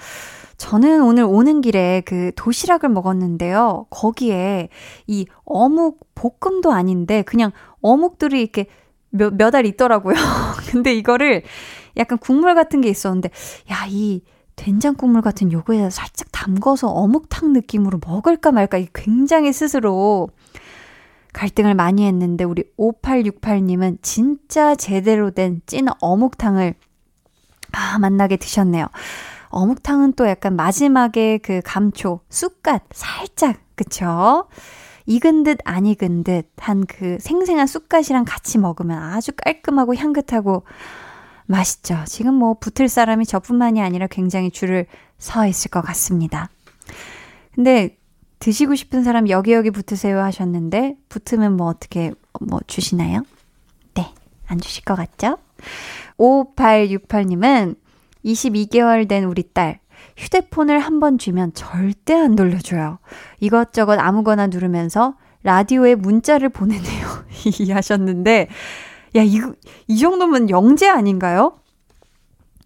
저는 0.58 1.02
오늘 1.02 1.24
오는 1.24 1.62
길에 1.62 2.04
그 2.06 2.32
도시락을 2.36 2.90
먹었는데요. 2.90 3.88
거기에 3.90 4.70
이 5.08 5.26
어묵 5.44 6.06
볶음도 6.14 6.72
아닌데 6.72 7.24
그냥 7.24 7.52
어묵들이 7.82 8.40
이렇게 8.40 8.68
몇, 9.10 9.34
몇알 9.34 9.66
있더라고요. 9.66 10.14
근데 10.70 10.94
이거를 10.94 11.42
약간 11.98 12.20
국물 12.20 12.54
같은 12.54 12.80
게 12.82 12.90
있었는데, 12.90 13.30
야, 13.72 13.86
이 13.90 14.24
된장 14.62 14.94
국물 14.94 15.24
같은 15.24 15.52
요거에 15.52 15.90
살짝 15.90 16.28
담궈서 16.32 16.88
어묵탕 16.88 17.52
느낌으로 17.52 18.00
먹을까 18.06 18.52
말까 18.52 18.78
이 18.78 18.88
굉장히 18.94 19.52
스스로 19.54 20.30
갈등을 21.34 21.74
많이 21.74 22.06
했는데, 22.06 22.44
우리 22.44 22.64
5868님은 22.78 23.98
진짜 24.04 24.76
제대로 24.76 25.32
된 25.32 25.62
찐 25.66 25.88
어묵탕을 26.00 26.76
아, 27.72 27.98
만나게 28.00 28.38
드셨네요. 28.38 28.86
어묵탕은 29.50 30.14
또 30.14 30.28
약간 30.28 30.56
마지막에 30.56 31.40
그 31.40 31.62
감초, 31.66 32.20
쑥갓 32.30 32.84
살짝, 32.92 33.58
그쵸? 33.76 34.48
익은 35.08 35.42
듯 35.44 35.58
안 35.66 35.88
익은 35.88 36.24
듯한 36.24 36.86
그 36.86 37.18
생생한 37.20 37.66
쑥갓이랑 37.66 38.26
같이 38.28 38.60
먹으면 38.60 39.02
아주 39.02 39.32
깔끔하고 39.36 39.96
향긋하고 39.96 40.66
맛있죠. 41.52 42.04
지금 42.08 42.34
뭐 42.34 42.56
붙을 42.56 42.88
사람이 42.90 43.26
저뿐만이 43.26 43.82
아니라 43.82 44.08
굉장히 44.08 44.50
줄을 44.52 44.86
서 45.18 45.46
있을 45.46 45.70
것 45.70 45.82
같습니다. 45.82 46.50
근데 47.54 47.98
드시고 48.40 48.76
싶은 48.76 49.04
사람 49.04 49.30
여기 49.30 49.54
여기 49.54 49.70
붙으세요 49.70 50.20
하셨는데 50.22 50.96
붙으면 51.10 51.58
뭐 51.58 51.68
어떻게 51.68 52.12
뭐 52.40 52.60
주시나요? 52.66 53.24
네, 53.94 54.14
안 54.48 54.60
주실 54.60 54.84
것 54.84 54.96
같죠? 54.96 55.38
5868님은 56.18 57.76
22개월 58.26 59.08
된 59.08 59.26
우리 59.26 59.44
딸 59.54 59.80
휴대폰을 60.18 60.80
한 60.80 61.00
번 61.00 61.18
쥐면 61.18 61.54
절대 61.54 62.14
안 62.14 62.36
돌려줘요. 62.36 63.00
이것저것 63.40 64.00
아무거나 64.00 64.48
누르면서 64.48 65.16
라디오에 65.44 65.96
문자를 65.96 66.50
보내네요. 66.50 67.08
하셨는데, 67.74 68.48
야, 69.16 69.24
이, 69.24 69.40
이 69.88 70.00
정도면 70.00 70.50
영재 70.50 70.88
아닌가요? 70.88 71.54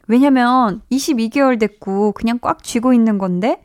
왜냐면 0.07 0.81
22개월 0.91 1.59
됐고 1.59 2.11
그냥 2.11 2.39
꽉 2.39 2.63
쥐고 2.63 2.93
있는 2.93 3.17
건데, 3.17 3.63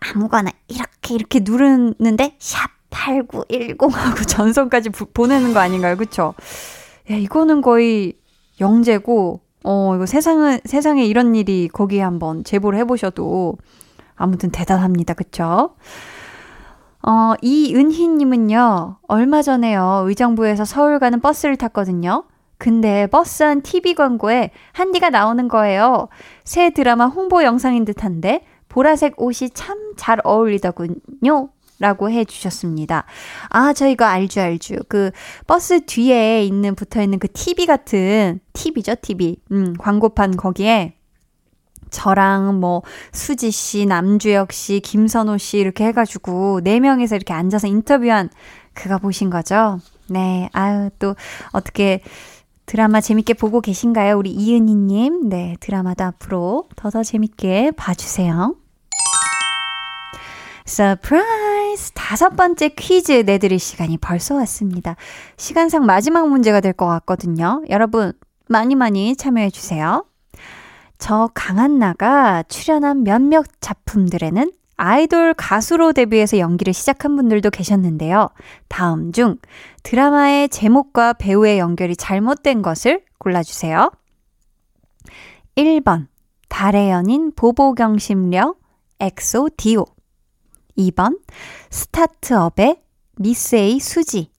아무거나 0.00 0.50
이렇게 0.68 1.14
이렇게 1.14 1.40
누르는데, 1.40 2.36
샵 2.38 2.70
8910 2.90 3.96
하고 3.96 4.22
전송까지 4.26 4.90
부, 4.90 5.06
보내는 5.06 5.54
거 5.54 5.60
아닌가요? 5.60 5.96
그쵸? 5.96 6.34
야, 7.10 7.16
이거는 7.16 7.62
거의 7.62 8.14
영재고, 8.60 9.40
어, 9.64 9.94
이거 9.94 10.06
세상은, 10.06 10.60
세상에 10.64 11.04
이런 11.04 11.34
일이 11.34 11.68
거기에 11.72 12.02
한번 12.02 12.44
제보를 12.44 12.78
해 12.78 12.84
보셔도 12.84 13.56
아무튼 14.14 14.50
대단합니다. 14.50 15.14
그쵸? 15.14 15.74
어, 17.04 17.34
이은희님은요, 17.42 18.98
얼마 19.08 19.42
전에요, 19.42 20.04
의정부에서 20.06 20.64
서울 20.64 20.98
가는 20.98 21.20
버스를 21.20 21.56
탔거든요. 21.56 22.24
근데 22.58 23.08
버스 23.08 23.42
안 23.42 23.60
TV 23.60 23.94
광고에 23.94 24.50
한디가 24.72 25.10
나오는 25.10 25.48
거예요. 25.48 26.08
새 26.44 26.70
드라마 26.70 27.06
홍보 27.06 27.42
영상인 27.42 27.84
듯한데, 27.84 28.44
보라색 28.68 29.20
옷이 29.20 29.50
참 29.50 29.82
잘 29.96 30.20
어울리더군요. 30.24 31.50
라고 31.78 32.08
해 32.10 32.24
주셨습니다. 32.24 33.04
아, 33.50 33.72
저 33.72 33.88
이거 33.88 34.04
알죠, 34.04 34.40
알죠. 34.40 34.76
그, 34.88 35.10
버스 35.48 35.84
뒤에 35.84 36.44
있는, 36.44 36.76
붙어 36.76 37.02
있는 37.02 37.18
그 37.18 37.26
TV 37.32 37.66
같은, 37.66 38.38
TV죠, 38.52 38.94
TV. 39.02 39.36
음, 39.50 39.74
광고판 39.78 40.36
거기에 40.36 40.94
저랑 41.92 42.58
뭐, 42.58 42.82
수지 43.12 43.52
씨, 43.52 43.86
남주혁 43.86 44.52
씨, 44.52 44.80
김선호 44.80 45.38
씨 45.38 45.58
이렇게 45.58 45.84
해가지고, 45.84 46.62
네 46.64 46.80
명이서 46.80 47.14
이렇게 47.14 47.32
앉아서 47.32 47.68
인터뷰한 47.68 48.30
그거 48.74 48.98
보신 48.98 49.30
거죠? 49.30 49.78
네, 50.08 50.48
아유, 50.52 50.90
또, 50.98 51.14
어떻게, 51.52 52.00
드라마 52.66 53.00
재밌게 53.00 53.34
보고 53.34 53.60
계신가요? 53.60 54.16
우리 54.16 54.30
이은희님. 54.30 55.28
네, 55.28 55.56
드라마도 55.60 56.04
앞으로 56.04 56.64
더더 56.76 57.02
재밌게 57.02 57.72
봐주세요. 57.76 58.54
surprise! 60.64 61.92
다섯 61.94 62.30
번째 62.36 62.68
퀴즈 62.70 63.12
내드릴 63.26 63.58
시간이 63.58 63.98
벌써 63.98 64.36
왔습니다. 64.36 64.96
시간상 65.36 65.84
마지막 65.86 66.28
문제가 66.28 66.60
될 66.60 66.72
것 66.72 66.86
같거든요. 66.86 67.62
여러분, 67.68 68.12
많이 68.48 68.74
많이 68.74 69.16
참여해주세요. 69.16 70.04
저 71.02 71.28
강한나가 71.34 72.44
출연한 72.44 73.02
몇몇 73.02 73.44
작품들에는 73.58 74.52
아이돌 74.76 75.34
가수로 75.34 75.92
데뷔해서 75.92 76.38
연기를 76.38 76.72
시작한 76.72 77.16
분들도 77.16 77.50
계셨는데요. 77.50 78.28
다음 78.68 79.10
중 79.10 79.36
드라마의 79.82 80.48
제목과 80.48 81.12
배우의 81.14 81.58
연결이 81.58 81.96
잘못된 81.96 82.62
것을 82.62 83.04
골라주세요. 83.18 83.90
1번, 85.56 86.06
달의 86.48 86.90
연인 86.90 87.32
보보경심려 87.34 88.54
엑소 89.00 89.50
디오 89.56 89.84
2번, 90.78 91.18
스타트업의 91.70 92.80
미스 93.18 93.56
A 93.56 93.80
수지 93.80 94.30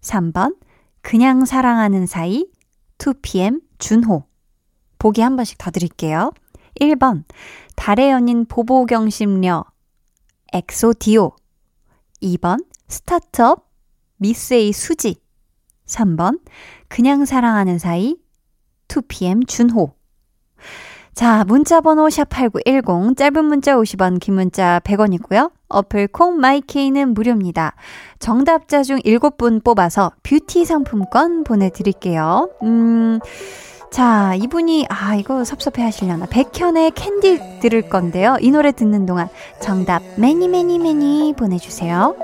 3번, 0.00 0.56
그냥 1.02 1.44
사랑하는 1.44 2.06
사이 2.06 2.46
2PM 2.96 3.60
준호 3.76 4.29
보기 5.00 5.22
한 5.22 5.34
번씩 5.34 5.58
더 5.58 5.72
드릴게요. 5.72 6.30
1번, 6.80 7.24
달의 7.74 8.10
연인 8.10 8.44
보보경심려 8.44 9.64
엑소 10.52 10.94
디오 11.00 11.32
2번, 12.22 12.64
스타트업 12.86 13.68
A 14.52 14.72
수지 14.72 15.16
3번, 15.86 16.40
그냥 16.88 17.24
사랑하는 17.24 17.78
사이 17.78 18.16
2PM 18.88 19.48
준호 19.48 19.94
자, 21.14 21.44
문자 21.44 21.80
번호 21.80 22.06
샵8910 22.06 23.16
짧은 23.16 23.44
문자 23.44 23.74
50원, 23.76 24.20
긴 24.20 24.34
문자 24.34 24.80
100원이고요. 24.84 25.50
어플 25.68 26.08
콩 26.08 26.38
마이케이는 26.38 27.14
무료입니다. 27.14 27.74
정답자 28.18 28.82
중 28.82 28.98
7분 28.98 29.62
뽑아서 29.62 30.12
뷰티 30.22 30.64
상품권 30.64 31.44
보내 31.44 31.70
드릴게요. 31.70 32.48
음 32.62 33.18
자, 33.90 34.34
이분이, 34.36 34.86
아, 34.88 35.16
이거 35.16 35.44
섭섭해 35.44 35.82
하시려나. 35.82 36.26
백현의 36.26 36.92
캔디 36.92 37.60
들을 37.60 37.82
건데요. 37.82 38.36
이 38.40 38.50
노래 38.50 38.70
듣는 38.70 39.04
동안 39.04 39.28
정답 39.60 40.02
매니 40.16 40.48
매니 40.48 40.78
매니 40.78 41.34
보내주세요. 41.36 42.14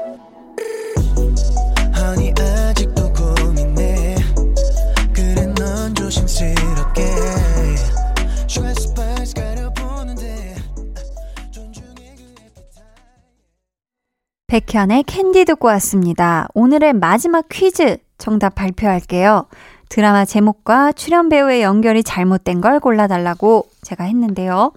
백현의 14.46 15.02
캔디 15.02 15.44
듣고 15.44 15.66
왔습니다. 15.68 16.46
오늘의 16.54 16.92
마지막 16.92 17.48
퀴즈 17.50 17.98
정답 18.16 18.54
발표할게요. 18.54 19.46
드라마 19.88 20.24
제목과 20.24 20.92
출연 20.92 21.28
배우의 21.28 21.62
연결이 21.62 22.02
잘못된 22.02 22.60
걸 22.60 22.80
골라달라고 22.80 23.68
제가 23.82 24.04
했는데요. 24.04 24.72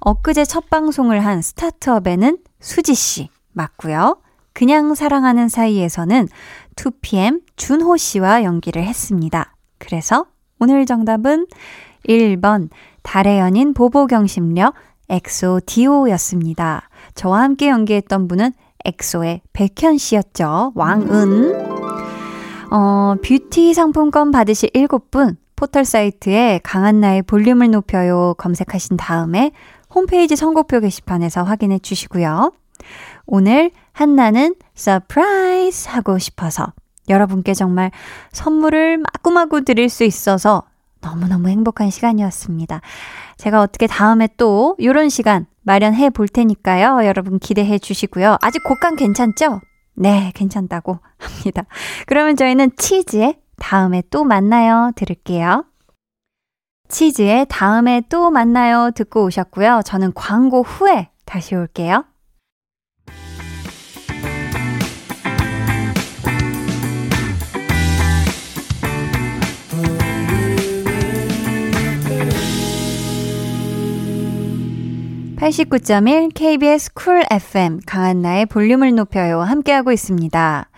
엊그제 0.00 0.44
첫 0.44 0.70
방송을 0.70 1.24
한 1.24 1.42
스타트업에는 1.42 2.38
수지씨 2.60 3.28
맞고요. 3.52 4.18
그냥 4.52 4.94
사랑하는 4.94 5.48
사이에서는 5.48 6.28
2PM 6.76 7.42
준호 7.56 7.96
씨와 7.96 8.44
연기를 8.44 8.84
했습니다. 8.84 9.54
그래서 9.78 10.26
오늘 10.60 10.86
정답은 10.86 11.46
1번 12.08 12.68
달의 13.02 13.38
연인 13.38 13.74
보보경심려 13.74 14.72
엑소 15.08 15.60
디오였습니다. 15.66 16.88
저와 17.14 17.42
함께 17.42 17.68
연기했던 17.68 18.28
분은 18.28 18.52
엑소의 18.84 19.42
백현 19.52 19.98
씨였죠. 19.98 20.72
왕은. 20.74 21.73
어, 22.76 23.14
뷰티 23.22 23.72
상품권 23.72 24.32
받으실 24.32 24.68
7분 24.70 25.36
포털 25.54 25.84
사이트에 25.84 26.58
강한나의 26.64 27.22
볼륨을 27.22 27.70
높여요 27.70 28.34
검색하신 28.36 28.96
다음에 28.96 29.52
홈페이지 29.94 30.34
선곡표 30.34 30.80
게시판에서 30.80 31.44
확인해 31.44 31.78
주시고요. 31.78 32.52
오늘 33.26 33.70
한나는 33.92 34.56
surprise 34.74 35.88
하고 35.88 36.18
싶어서 36.18 36.72
여러분께 37.08 37.54
정말 37.54 37.92
선물을 38.32 38.98
마구마구 38.98 39.62
드릴 39.64 39.88
수 39.88 40.02
있어서 40.02 40.64
너무너무 41.00 41.50
행복한 41.50 41.90
시간이었습니다. 41.90 42.80
제가 43.36 43.60
어떻게 43.60 43.86
다음에 43.86 44.28
또 44.36 44.74
이런 44.78 45.10
시간 45.10 45.46
마련해 45.62 46.10
볼 46.10 46.26
테니까요. 46.26 47.06
여러분 47.06 47.38
기대해 47.38 47.78
주시고요. 47.78 48.38
아직 48.40 48.64
곡감 48.64 48.96
괜찮죠? 48.96 49.60
네, 49.94 50.32
괜찮다고 50.34 50.98
합니다. 51.18 51.64
그러면 52.06 52.36
저희는 52.36 52.72
치즈의 52.76 53.38
다음에 53.56 54.02
또 54.10 54.24
만나요 54.24 54.92
들을게요. 54.96 55.64
치즈의 56.88 57.46
다음에 57.48 58.02
또 58.08 58.30
만나요 58.30 58.90
듣고 58.90 59.24
오셨고요. 59.24 59.82
저는 59.84 60.12
광고 60.14 60.62
후에 60.62 61.10
다시 61.24 61.54
올게요. 61.54 62.04
(89.1) 75.44 76.32
KBS 76.32 76.94
쿨 76.94 77.22
FM 77.30 77.80
강한나의 77.84 78.46
볼륨을 78.46 78.94
높여요 78.94 79.42
함께하고 79.42 79.92
있습니다. 79.92 80.70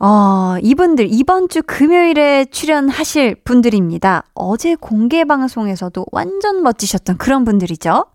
어, 0.00 0.56
이분들 0.62 1.08
이번 1.10 1.50
주 1.50 1.62
금요일에 1.62 2.46
출연하실 2.46 3.42
분들입니다. 3.44 4.24
어제 4.32 4.74
공개 4.74 5.24
방송에서도 5.24 6.06
완전 6.12 6.62
멋지셨던 6.62 7.18
그런 7.18 7.44
분들이죠. 7.44 8.06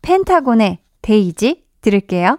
펜타곤의 0.00 0.78
데이지 1.02 1.64
들을게요. 1.82 2.38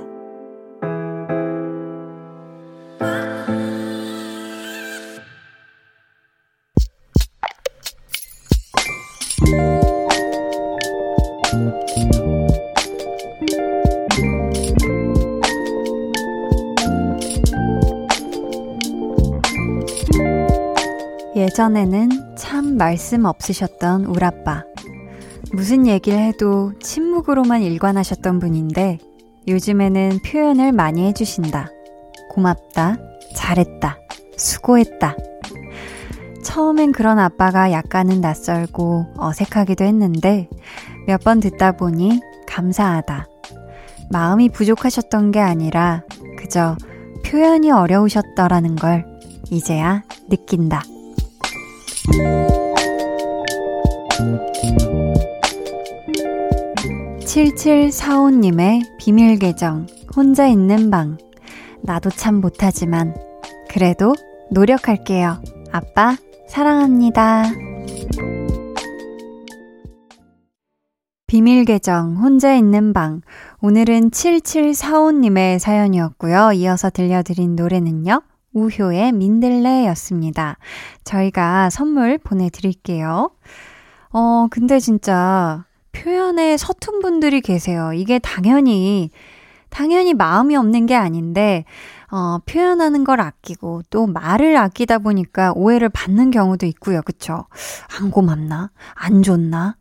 예전에는 21.61 22.35
참 22.35 22.75
말씀 22.75 23.25
없으셨던 23.25 24.05
우라빠. 24.05 24.63
무슨 25.53 25.85
얘기를 25.85 26.17
해도 26.17 26.73
침묵으로만 26.81 27.61
일관하셨던 27.61 28.39
분인데 28.39 28.97
요즘에는 29.47 30.21
표현을 30.25 30.71
많이 30.71 31.05
해주신다. 31.05 31.69
고맙다. 32.31 32.97
잘했다. 33.35 33.99
수고했다. 34.37 35.15
처음엔 36.43 36.93
그런 36.93 37.19
아빠가 37.19 37.71
약간은 37.71 38.21
낯설고 38.21 39.13
어색하기도 39.17 39.85
했는데 39.85 40.49
몇 41.05 41.23
번 41.23 41.39
듣다 41.39 41.73
보니 41.73 42.21
감사하다. 42.47 43.27
마음이 44.09 44.49
부족하셨던 44.49 45.29
게 45.31 45.39
아니라 45.39 46.05
그저 46.39 46.75
표현이 47.23 47.69
어려우셨더라는 47.69 48.77
걸 48.77 49.05
이제야 49.51 50.01
느낀다. 50.27 50.81
7745님의 57.31 58.97
비밀 58.99 59.39
계정, 59.39 59.87
혼자 60.15 60.47
있는 60.47 60.91
방. 60.91 61.17
나도 61.83 62.09
참 62.09 62.35
못하지만, 62.35 63.15
그래도 63.69 64.13
노력할게요. 64.51 65.41
아빠, 65.71 66.17
사랑합니다. 66.47 67.45
비밀 71.27 71.63
계정, 71.63 72.17
혼자 72.17 72.53
있는 72.53 72.91
방. 72.91 73.21
오늘은 73.61 74.09
7745님의 74.09 75.59
사연이었고요. 75.59 76.51
이어서 76.51 76.89
들려드린 76.89 77.55
노래는요. 77.55 78.21
우효의 78.53 79.11
민들레였습니다. 79.13 80.57
저희가 81.03 81.69
선물 81.69 82.17
보내드릴게요. 82.17 83.31
어, 84.11 84.47
근데 84.49 84.79
진짜 84.79 85.65
표현에 85.91 86.57
서툰 86.57 86.99
분들이 86.99 87.41
계세요. 87.41 87.93
이게 87.93 88.19
당연히, 88.19 89.09
당연히 89.69 90.13
마음이 90.13 90.55
없는 90.55 90.85
게 90.85 90.95
아닌데, 90.95 91.65
어, 92.11 92.39
표현하는 92.45 93.03
걸 93.05 93.21
아끼고 93.21 93.83
또 93.89 94.05
말을 94.05 94.57
아끼다 94.57 94.99
보니까 94.99 95.53
오해를 95.55 95.87
받는 95.89 96.31
경우도 96.31 96.65
있고요. 96.65 97.01
그쵸? 97.03 97.45
안 97.99 98.11
고맙나? 98.11 98.71
안 98.95 99.23
좋나? 99.23 99.77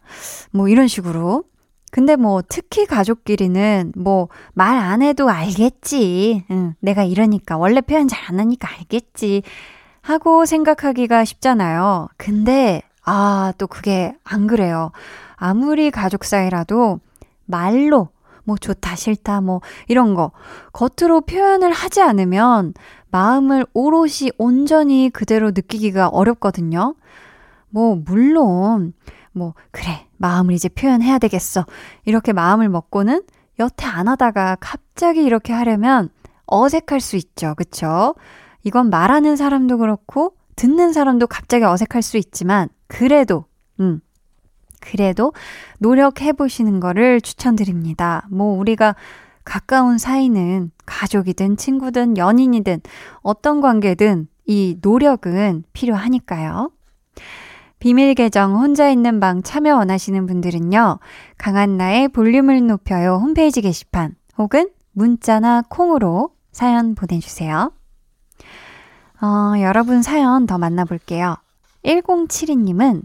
뭐 0.53 0.69
이런 0.69 0.87
식으로. 0.87 1.45
근데 1.91 2.17
뭐 2.17 2.43
특히 2.49 2.87
가족끼리는 2.87 3.93
뭐 3.97 4.29
말 4.55 4.79
안 4.79 5.03
해도 5.03 5.29
알겠지. 5.29 6.45
응, 6.51 6.75
내가 6.81 7.05
이러니까 7.05 7.57
원래 7.59 7.81
표현 7.81 8.09
잘 8.09 8.21
안 8.29 8.39
하니까 8.41 8.69
알겠지. 8.79 9.43
하고 10.03 10.47
생각하기가 10.47 11.25
쉽잖아요. 11.25 12.09
근데 12.17 12.83
아, 13.05 13.53
또 13.59 13.67
그게 13.67 14.15
안 14.25 14.47
그래요. 14.47 14.93
아무리 15.37 15.91
가족 15.91 16.25
사이라도 16.25 17.01
말로 17.47 18.09
뭐 18.45 18.57
좋다 18.57 18.97
싫다 18.97 19.41
뭐 19.41 19.61
이런 19.89 20.15
거 20.15 20.33
겉으로 20.73 21.23
표현을 21.23 21.73
하지 21.73 22.01
않으면 22.03 22.75
마음을 23.11 23.67
오롯이 23.75 24.31
온전히 24.39 25.11
그대로 25.11 25.51
느끼기가 25.51 26.09
어렵거든요. 26.09 26.95
뭐 27.69 27.97
물론 27.97 28.93
뭐 29.33 29.55
그래 29.71 30.07
마음을 30.21 30.55
이제 30.55 30.69
표현해야 30.69 31.19
되겠어 31.19 31.65
이렇게 32.05 32.33
마음을 32.33 32.69
먹고는 32.69 33.23
여태 33.59 33.87
안 33.87 34.07
하다가 34.07 34.59
갑자기 34.61 35.25
이렇게 35.25 35.53
하려면 35.53 36.11
어색할 36.47 37.01
수 37.01 37.17
있죠. 37.17 37.55
그쵸? 37.57 38.15
이건 38.63 38.91
말하는 38.91 39.37
사람도 39.37 39.79
그렇고 39.79 40.35
듣는 40.57 40.93
사람도 40.93 41.27
갑자기 41.27 41.65
어색할 41.65 42.03
수 42.03 42.19
있지만 42.19 42.69
그래도 42.87 43.47
음 43.81 44.01
그래도 44.81 45.33
노력해 45.79 46.33
보시는 46.33 46.81
거를 46.81 47.21
추천드립니다. 47.21 48.27
뭐 48.31 48.59
우리가 48.59 48.95
가까운 49.45 49.97
사이는 49.97 50.71
가족이든 50.85 51.57
친구든 51.57 52.19
연인이든 52.19 52.81
어떤 53.23 53.61
관계든 53.63 54.29
이 54.47 54.77
노력은 54.83 55.65
필요하니까요. 55.73 56.71
비밀 57.81 58.15
계정 58.15 58.57
혼자 58.57 58.91
있는 58.91 59.21
방 59.21 59.43
참여 59.43 59.75
원하시는 59.75 60.27
분들은요. 60.27 60.99
강한나의 61.39 62.09
볼륨을 62.09 62.67
높여요 62.67 63.17
홈페이지 63.17 63.63
게시판 63.63 64.15
혹은 64.39 64.69
문자나 64.93 65.63
콩으로 65.69 66.31
사연 66.53 66.95
보내주세요. 66.95 67.73
어, 69.23 69.55
여러분 69.61 70.03
사연 70.03 70.47
더 70.47 70.59
만나볼게요. 70.59 71.37
1072님은 71.85 73.03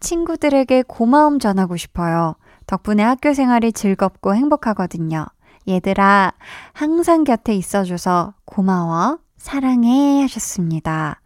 친구들에게 0.00 0.84
고마움 0.86 1.38
전하고 1.38 1.76
싶어요. 1.78 2.36
덕분에 2.66 3.02
학교 3.02 3.32
생활이 3.32 3.72
즐겁고 3.72 4.34
행복하거든요. 4.34 5.26
얘들아, 5.66 6.32
항상 6.72 7.24
곁에 7.24 7.54
있어줘서 7.54 8.34
고마워. 8.44 9.18
사랑해. 9.38 10.20
하셨습니다. 10.22 11.20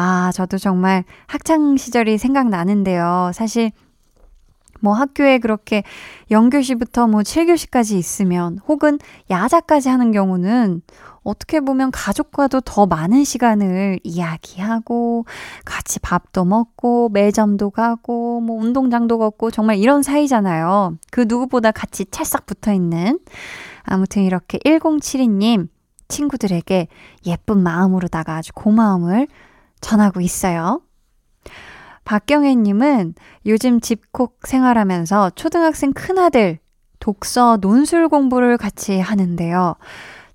아, 0.00 0.30
저도 0.32 0.58
정말 0.58 1.02
학창 1.26 1.76
시절이 1.76 2.18
생각나는데요. 2.18 3.32
사실, 3.34 3.72
뭐 4.78 4.92
학교에 4.92 5.38
그렇게 5.38 5.82
0교시부터 6.30 7.10
뭐 7.10 7.22
7교시까지 7.22 7.96
있으면 7.96 8.60
혹은 8.68 9.00
야자까지 9.28 9.88
하는 9.88 10.12
경우는 10.12 10.82
어떻게 11.24 11.58
보면 11.58 11.90
가족과도 11.90 12.60
더 12.60 12.86
많은 12.86 13.24
시간을 13.24 13.98
이야기하고 14.04 15.24
같이 15.64 15.98
밥도 15.98 16.44
먹고 16.44 17.08
매점도 17.08 17.70
가고 17.70 18.40
뭐 18.40 18.56
운동장도 18.62 19.18
걷고 19.18 19.50
정말 19.50 19.78
이런 19.78 20.04
사이잖아요. 20.04 20.96
그 21.10 21.24
누구보다 21.26 21.72
같이 21.72 22.04
찰싹 22.04 22.46
붙어 22.46 22.72
있는 22.72 23.18
아무튼 23.82 24.22
이렇게 24.22 24.58
1072님 24.58 25.66
친구들에게 26.06 26.86
예쁜 27.26 27.58
마음으로다가 27.64 28.36
아주 28.36 28.52
고마움을 28.54 29.26
전하고 29.80 30.20
있어요. 30.20 30.82
박경혜님은 32.04 33.14
요즘 33.46 33.80
집콕 33.80 34.38
생활하면서 34.46 35.30
초등학생 35.30 35.92
큰아들 35.92 36.58
독서 37.00 37.58
논술 37.60 38.08
공부를 38.08 38.56
같이 38.56 38.98
하는데요. 38.98 39.76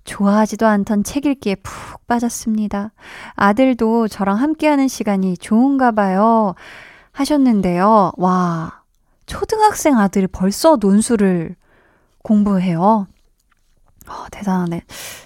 좋아하지도 0.04 0.68
않던 0.68 1.04
책 1.04 1.26
읽기에 1.26 1.56
푹 1.56 2.06
빠졌습니다. 2.08 2.92
아들도 3.36 4.08
저랑 4.08 4.38
함께하는 4.38 4.88
시간이 4.88 5.38
좋은가 5.38 5.92
봐요. 5.92 6.56
하셨는데요. 7.12 8.12
와, 8.18 8.84
초등학생 9.26 9.98
아들이 9.98 10.28
벌써 10.28 10.78
논술을 10.80 11.56
공부해요. 12.22 13.08
어, 14.08 14.26
대단하네. 14.32 14.82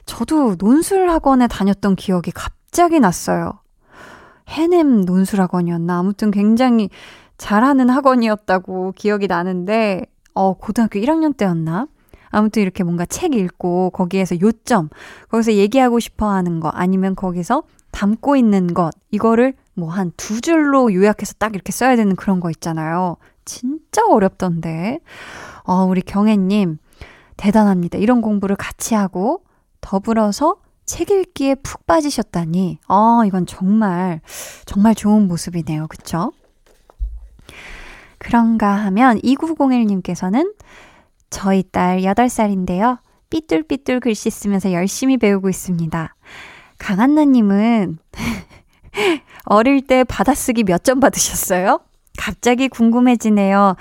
저도 0.05 0.55
논술 0.55 1.09
학원에 1.09 1.47
다녔던 1.47 1.95
기억이 1.95 2.32
갑자기 2.32 2.99
났어요. 2.99 3.59
해냄 4.47 5.01
논술 5.05 5.41
학원이었나? 5.41 5.99
아무튼 5.99 6.31
굉장히 6.31 6.89
잘하는 7.37 7.89
학원이었다고 7.89 8.93
기억이 8.95 9.27
나는데, 9.27 10.05
어, 10.33 10.53
고등학교 10.53 10.99
1학년 10.99 11.35
때였나? 11.35 11.87
아무튼 12.29 12.61
이렇게 12.61 12.83
뭔가 12.83 13.05
책 13.05 13.33
읽고 13.35 13.91
거기에서 13.91 14.39
요점, 14.39 14.89
거기서 15.29 15.53
얘기하고 15.53 15.99
싶어 15.99 16.29
하는 16.29 16.59
거, 16.59 16.69
아니면 16.69 17.15
거기서 17.15 17.63
담고 17.91 18.35
있는 18.35 18.73
것, 18.73 18.91
이거를 19.11 19.53
뭐 19.75 19.89
한 19.91 20.11
두 20.17 20.41
줄로 20.41 20.93
요약해서 20.93 21.35
딱 21.37 21.53
이렇게 21.53 21.71
써야 21.71 21.95
되는 21.95 22.15
그런 22.15 22.39
거 22.39 22.49
있잖아요. 22.49 23.17
진짜 23.45 24.05
어렵던데. 24.07 24.99
어, 25.63 25.83
우리 25.85 26.01
경혜님, 26.01 26.79
대단합니다. 27.37 27.97
이런 27.99 28.21
공부를 28.21 28.55
같이 28.55 28.95
하고 28.95 29.43
더불어서 29.81 30.57
책 30.88 31.11
읽기에 31.11 31.55
푹 31.55 31.85
빠지셨다니, 31.85 32.79
어, 32.88 33.23
이건 33.25 33.45
정말, 33.45 34.21
정말 34.65 34.95
좋은 34.95 35.27
모습이네요. 35.27 35.88
그쵸? 35.88 36.31
그런가 38.17 38.71
하면 38.71 39.19
2901님께서는 39.19 40.53
저희 41.29 41.61
딸 41.71 41.99
8살인데요. 41.99 42.99
삐뚤삐뚤 43.29 43.99
글씨 43.99 44.29
쓰면서 44.29 44.71
열심히 44.71 45.17
배우고 45.17 45.49
있습니다. 45.49 46.15
강한나님은 46.79 47.99
어릴 49.45 49.85
때 49.85 50.05
받아쓰기 50.05 50.63
몇 50.63 50.83
점 50.83 50.99
받으셨어요? 51.01 51.81
갑자기 52.17 52.69
궁금해지네요. 52.69 53.75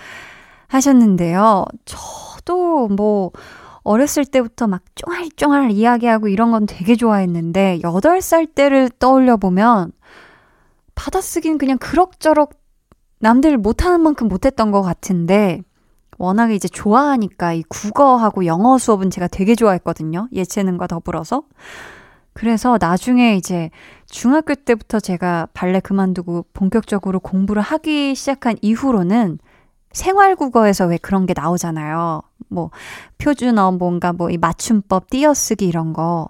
하셨는데요. 0.66 1.64
저도 1.84 2.88
뭐, 2.88 3.30
어렸을 3.86 4.24
때부터 4.24 4.66
막 4.66 4.82
쫑알쫑알 4.96 5.70
이야기하고 5.70 6.26
이런 6.26 6.50
건 6.50 6.66
되게 6.66 6.96
좋아했는데, 6.96 7.78
8살 7.82 8.54
때를 8.54 8.90
떠올려 8.98 9.36
보면, 9.36 9.92
받아쓰기는 10.96 11.56
그냥 11.56 11.78
그럭저럭 11.78 12.50
남들 13.20 13.56
못하는 13.56 14.00
만큼 14.00 14.26
못했던 14.26 14.72
것 14.72 14.82
같은데, 14.82 15.62
워낙에 16.18 16.54
이제 16.54 16.66
좋아하니까 16.66 17.52
이 17.52 17.62
국어하고 17.68 18.46
영어 18.46 18.76
수업은 18.76 19.10
제가 19.10 19.28
되게 19.28 19.54
좋아했거든요. 19.54 20.28
예체능과 20.32 20.88
더불어서. 20.88 21.44
그래서 22.32 22.78
나중에 22.80 23.36
이제 23.36 23.70
중학교 24.06 24.54
때부터 24.54 24.98
제가 24.98 25.46
발레 25.54 25.80
그만두고 25.80 26.46
본격적으로 26.52 27.20
공부를 27.20 27.62
하기 27.62 28.14
시작한 28.14 28.56
이후로는 28.62 29.38
생활국어에서 29.96 30.86
왜 30.86 30.98
그런 30.98 31.24
게 31.26 31.32
나오잖아요. 31.34 32.20
뭐, 32.48 32.70
표준어, 33.18 33.72
뭔가 33.72 34.12
뭐, 34.12 34.30
이 34.30 34.36
맞춤법, 34.36 35.08
띄어쓰기 35.10 35.66
이런 35.66 35.92
거. 35.94 36.28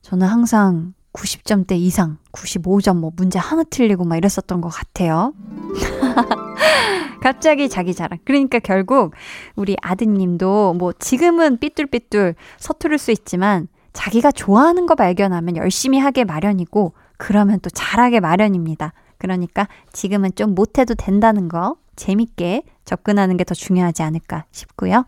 저는 0.00 0.26
항상 0.26 0.94
90점대 1.12 1.72
이상, 1.72 2.16
95점, 2.32 2.96
뭐, 2.96 3.12
문제 3.14 3.38
하나 3.38 3.62
틀리고 3.62 4.04
막 4.04 4.16
이랬었던 4.16 4.62
것 4.62 4.68
같아요. 4.70 5.34
갑자기 7.20 7.68
자기 7.68 7.94
자랑. 7.94 8.18
그러니까 8.24 8.58
결국 8.58 9.12
우리 9.54 9.76
아드님도 9.82 10.74
뭐 10.78 10.92
지금은 10.92 11.58
삐뚤삐뚤 11.58 12.34
서투를 12.58 12.96
수 12.96 13.10
있지만 13.10 13.66
자기가 13.92 14.30
좋아하는 14.30 14.86
거 14.86 14.94
발견하면 14.94 15.56
열심히 15.56 15.98
하게 15.98 16.22
마련이고 16.22 16.92
그러면 17.16 17.58
또 17.60 17.70
잘하게 17.70 18.20
마련입니다. 18.20 18.92
그러니까 19.18 19.66
지금은 19.92 20.30
좀 20.36 20.54
못해도 20.54 20.94
된다는 20.94 21.48
거 21.48 21.74
재밌게 21.98 22.62
접근하는 22.84 23.36
게 23.36 23.44
더 23.44 23.54
중요하지 23.54 24.02
않을까 24.02 24.44
싶고요. 24.52 25.04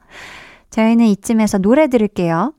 저희는 0.71 1.07
이쯤에서 1.07 1.59
노래 1.59 1.89
들을게요. 1.89 2.53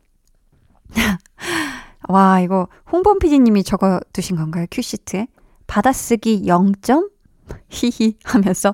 와, 2.09 2.39
이거 2.39 2.67
홍범 2.91 3.19
PD님이 3.19 3.63
적어 3.63 3.99
두신 4.13 4.35
건가요? 4.35 4.65
큐시트에? 4.71 5.27
받아쓰기 5.67 6.43
0점? 6.45 7.09
히히 7.69 8.17
하면서 8.23 8.73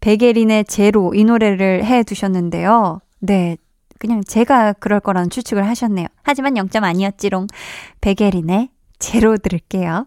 베게린의 0.00 0.64
제로 0.66 1.14
이 1.14 1.24
노래를 1.24 1.84
해 1.84 2.02
두셨는데요. 2.02 3.00
네. 3.20 3.56
그냥 3.98 4.22
제가 4.22 4.74
그럴 4.74 5.00
거라는 5.00 5.30
추측을 5.30 5.66
하셨네요. 5.66 6.06
하지만 6.22 6.54
0점 6.54 6.82
아니었지롱. 6.82 7.46
백예린의 8.02 8.68
제로 8.98 9.38
들을게요. 9.38 10.06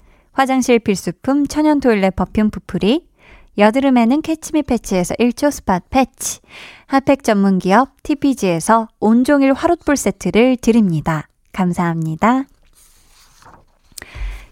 화장실 0.31 0.79
필수품 0.79 1.47
천연 1.47 1.79
toilet 1.79 2.15
perfume 2.15 2.51
푸풀이 2.51 3.07
여드름에는 3.57 4.21
캐치미 4.21 4.63
패치에서 4.63 5.13
1초 5.15 5.51
spot 5.51 5.81
patch 5.89 6.39
핫팩 6.87 7.23
전문 7.23 7.59
기업 7.59 8.01
TPG에서 8.03 8.87
온종일 8.99 9.53
화롯불 9.53 9.97
세트를 9.97 10.57
드립니다. 10.57 11.27
감사합니다. 11.51 12.45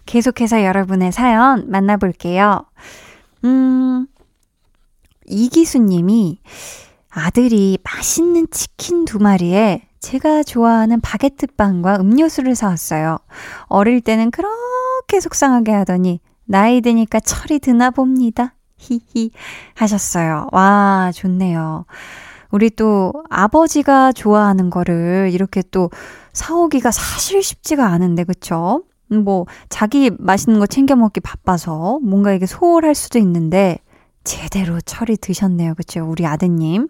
계속해서 0.04 0.64
여러분의 0.64 1.12
사연 1.12 1.70
만나볼게요. 1.70 2.64
음, 3.44 4.06
이기수님이 5.26 6.40
아들이 7.08 7.78
맛있는 7.82 8.48
치킨 8.50 9.04
두 9.04 9.18
마리에 9.18 9.82
제가 10.00 10.42
좋아하는 10.42 11.00
바게트 11.00 11.48
빵과 11.56 11.98
음료수를 12.00 12.54
사왔어요. 12.54 13.18
어릴 13.66 14.00
때는 14.00 14.30
그렇게 14.30 15.20
속상하게 15.20 15.72
하더니 15.72 16.20
나이 16.46 16.80
드니까 16.80 17.20
철이 17.20 17.60
드나 17.60 17.90
봅니다. 17.90 18.54
히히 18.78 19.30
하셨어요. 19.74 20.48
와, 20.52 21.12
좋네요. 21.14 21.84
우리 22.50 22.70
또 22.70 23.12
아버지가 23.28 24.12
좋아하는 24.12 24.70
거를 24.70 25.30
이렇게 25.32 25.62
또 25.70 25.90
사오기가 26.32 26.90
사실 26.90 27.42
쉽지가 27.42 27.86
않은데, 27.86 28.24
그쵸? 28.24 28.82
뭐, 29.08 29.46
자기 29.68 30.10
맛있는 30.18 30.58
거 30.58 30.66
챙겨 30.66 30.96
먹기 30.96 31.20
바빠서 31.20 32.00
뭔가 32.02 32.32
이게 32.32 32.46
소홀할 32.46 32.94
수도 32.94 33.18
있는데, 33.18 33.78
제대로 34.24 34.80
철이 34.80 35.18
드셨네요. 35.18 35.74
그쵸? 35.74 36.04
우리 36.08 36.26
아드님. 36.26 36.88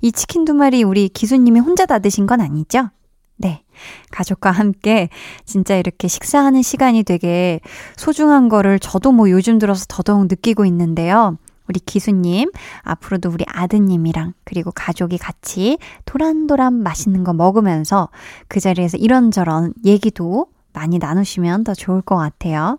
이 0.00 0.12
치킨 0.12 0.44
두 0.44 0.54
마리 0.54 0.82
우리 0.82 1.08
기수님이 1.08 1.60
혼자 1.60 1.86
다 1.86 1.98
드신 1.98 2.26
건 2.26 2.40
아니죠? 2.40 2.90
네. 3.36 3.62
가족과 4.10 4.50
함께 4.50 5.08
진짜 5.46 5.76
이렇게 5.76 6.08
식사하는 6.08 6.62
시간이 6.62 7.02
되게 7.04 7.60
소중한 7.96 8.48
거를 8.48 8.78
저도 8.78 9.12
뭐 9.12 9.30
요즘 9.30 9.58
들어서 9.58 9.86
더더욱 9.88 10.26
느끼고 10.26 10.66
있는데요. 10.66 11.38
우리 11.66 11.78
기수님, 11.80 12.50
앞으로도 12.82 13.30
우리 13.30 13.44
아드님이랑 13.48 14.34
그리고 14.44 14.72
가족이 14.72 15.18
같이 15.18 15.78
도란도란 16.04 16.82
맛있는 16.82 17.24
거 17.24 17.32
먹으면서 17.32 18.08
그 18.48 18.60
자리에서 18.60 18.98
이런저런 18.98 19.72
얘기도 19.84 20.46
많이 20.72 20.98
나누시면 20.98 21.64
더 21.64 21.74
좋을 21.74 22.02
것 22.02 22.16
같아요. 22.16 22.78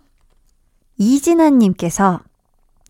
이진아님께서 0.98 2.20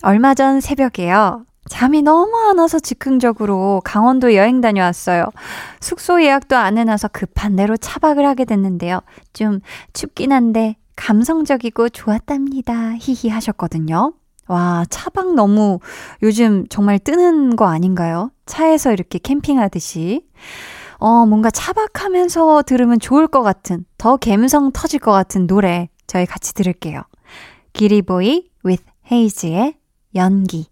얼마 0.02 0.34
전 0.34 0.60
새벽에요. 0.60 1.46
잠이 1.72 2.02
너무 2.02 2.36
안 2.36 2.58
와서 2.58 2.78
즉흥적으로 2.78 3.80
강원도 3.82 4.34
여행 4.34 4.60
다녀왔어요. 4.60 5.24
숙소 5.80 6.22
예약도 6.22 6.54
안 6.54 6.76
해놔서 6.76 7.08
급한 7.08 7.56
대로 7.56 7.78
차박을 7.78 8.26
하게 8.26 8.44
됐는데요. 8.44 9.00
좀 9.32 9.60
춥긴 9.94 10.32
한데 10.32 10.76
감성적이고 10.96 11.88
좋았답니다. 11.88 12.96
히히 12.98 13.30
하셨거든요. 13.30 14.12
와, 14.48 14.84
차박 14.90 15.34
너무 15.34 15.78
요즘 16.22 16.66
정말 16.68 16.98
뜨는 16.98 17.56
거 17.56 17.64
아닌가요? 17.64 18.30
차에서 18.44 18.92
이렇게 18.92 19.18
캠핑하듯이. 19.18 20.26
어, 20.98 21.24
뭔가 21.24 21.50
차박하면서 21.50 22.64
들으면 22.66 22.98
좋을 23.00 23.26
것 23.26 23.40
같은, 23.40 23.86
더 23.96 24.18
감성 24.18 24.72
터질 24.72 25.00
것 25.00 25.10
같은 25.10 25.46
노래 25.46 25.88
저희 26.06 26.26
같이 26.26 26.52
들을게요. 26.52 27.00
기리보이 27.72 28.50
with 28.62 28.84
헤이즈의 29.10 29.74
연기. 30.14 30.71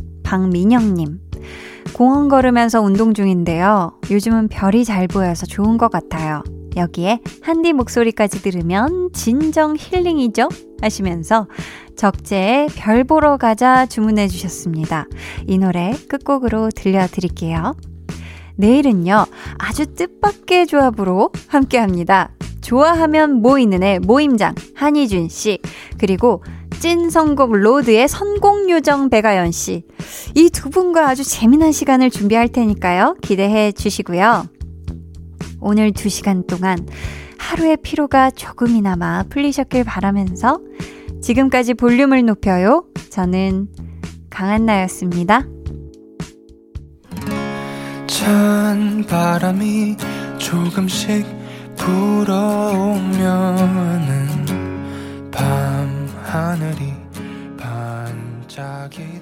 박민영님. 0.31 1.19
공원 1.91 2.29
걸으면서 2.29 2.79
운동 2.79 3.13
중인데요. 3.13 3.99
요즘은 4.09 4.47
별이 4.47 4.85
잘 4.85 5.05
보여서 5.09 5.45
좋은 5.45 5.77
것 5.77 5.91
같아요. 5.91 6.41
여기에 6.77 7.19
한디 7.41 7.73
목소리까지 7.73 8.41
들으면 8.41 9.09
진정 9.11 9.75
힐링이죠? 9.77 10.47
하시면서 10.81 11.47
적재의 11.97 12.69
별 12.77 13.03
보러 13.03 13.35
가자 13.35 13.85
주문해 13.85 14.29
주셨습니다. 14.29 15.05
이 15.47 15.57
노래 15.57 15.93
끝곡으로 16.07 16.69
들려드릴게요. 16.69 17.75
내일은요, 18.55 19.25
아주 19.57 19.85
뜻밖의 19.85 20.67
조합으로 20.67 21.31
함께 21.49 21.77
합니다. 21.77 22.31
좋아하면 22.61 23.41
모이는 23.41 23.83
애 23.83 23.99
모임장 23.99 24.55
한희준 24.75 25.27
씨, 25.27 25.59
그리고 25.97 26.41
찐 26.81 27.11
선곡 27.11 27.53
로드의 27.53 28.07
선곡 28.07 28.67
요정 28.71 29.11
배가연 29.11 29.51
씨. 29.51 29.83
이 30.33 30.49
두 30.49 30.71
분과 30.71 31.09
아주 31.09 31.23
재미난 31.23 31.71
시간을 31.71 32.09
준비할 32.09 32.47
테니까요. 32.49 33.17
기대해 33.21 33.71
주시고요. 33.71 34.47
오늘 35.59 35.93
두 35.93 36.09
시간 36.09 36.47
동안 36.47 36.87
하루의 37.37 37.77
피로가 37.83 38.31
조금이나마 38.31 39.21
풀리셨길 39.29 39.83
바라면서 39.83 40.59
지금까지 41.21 41.75
볼륨을 41.75 42.25
높여요. 42.25 42.85
저는 43.11 43.67
강한나였습니다. 44.31 45.45
찬 48.07 49.05
바람이 49.07 49.97
조금씩 50.39 51.27
불어오면은 51.77 53.21
밤 55.31 55.70
하늘이 56.31 56.93
반짝이더라 57.57 59.20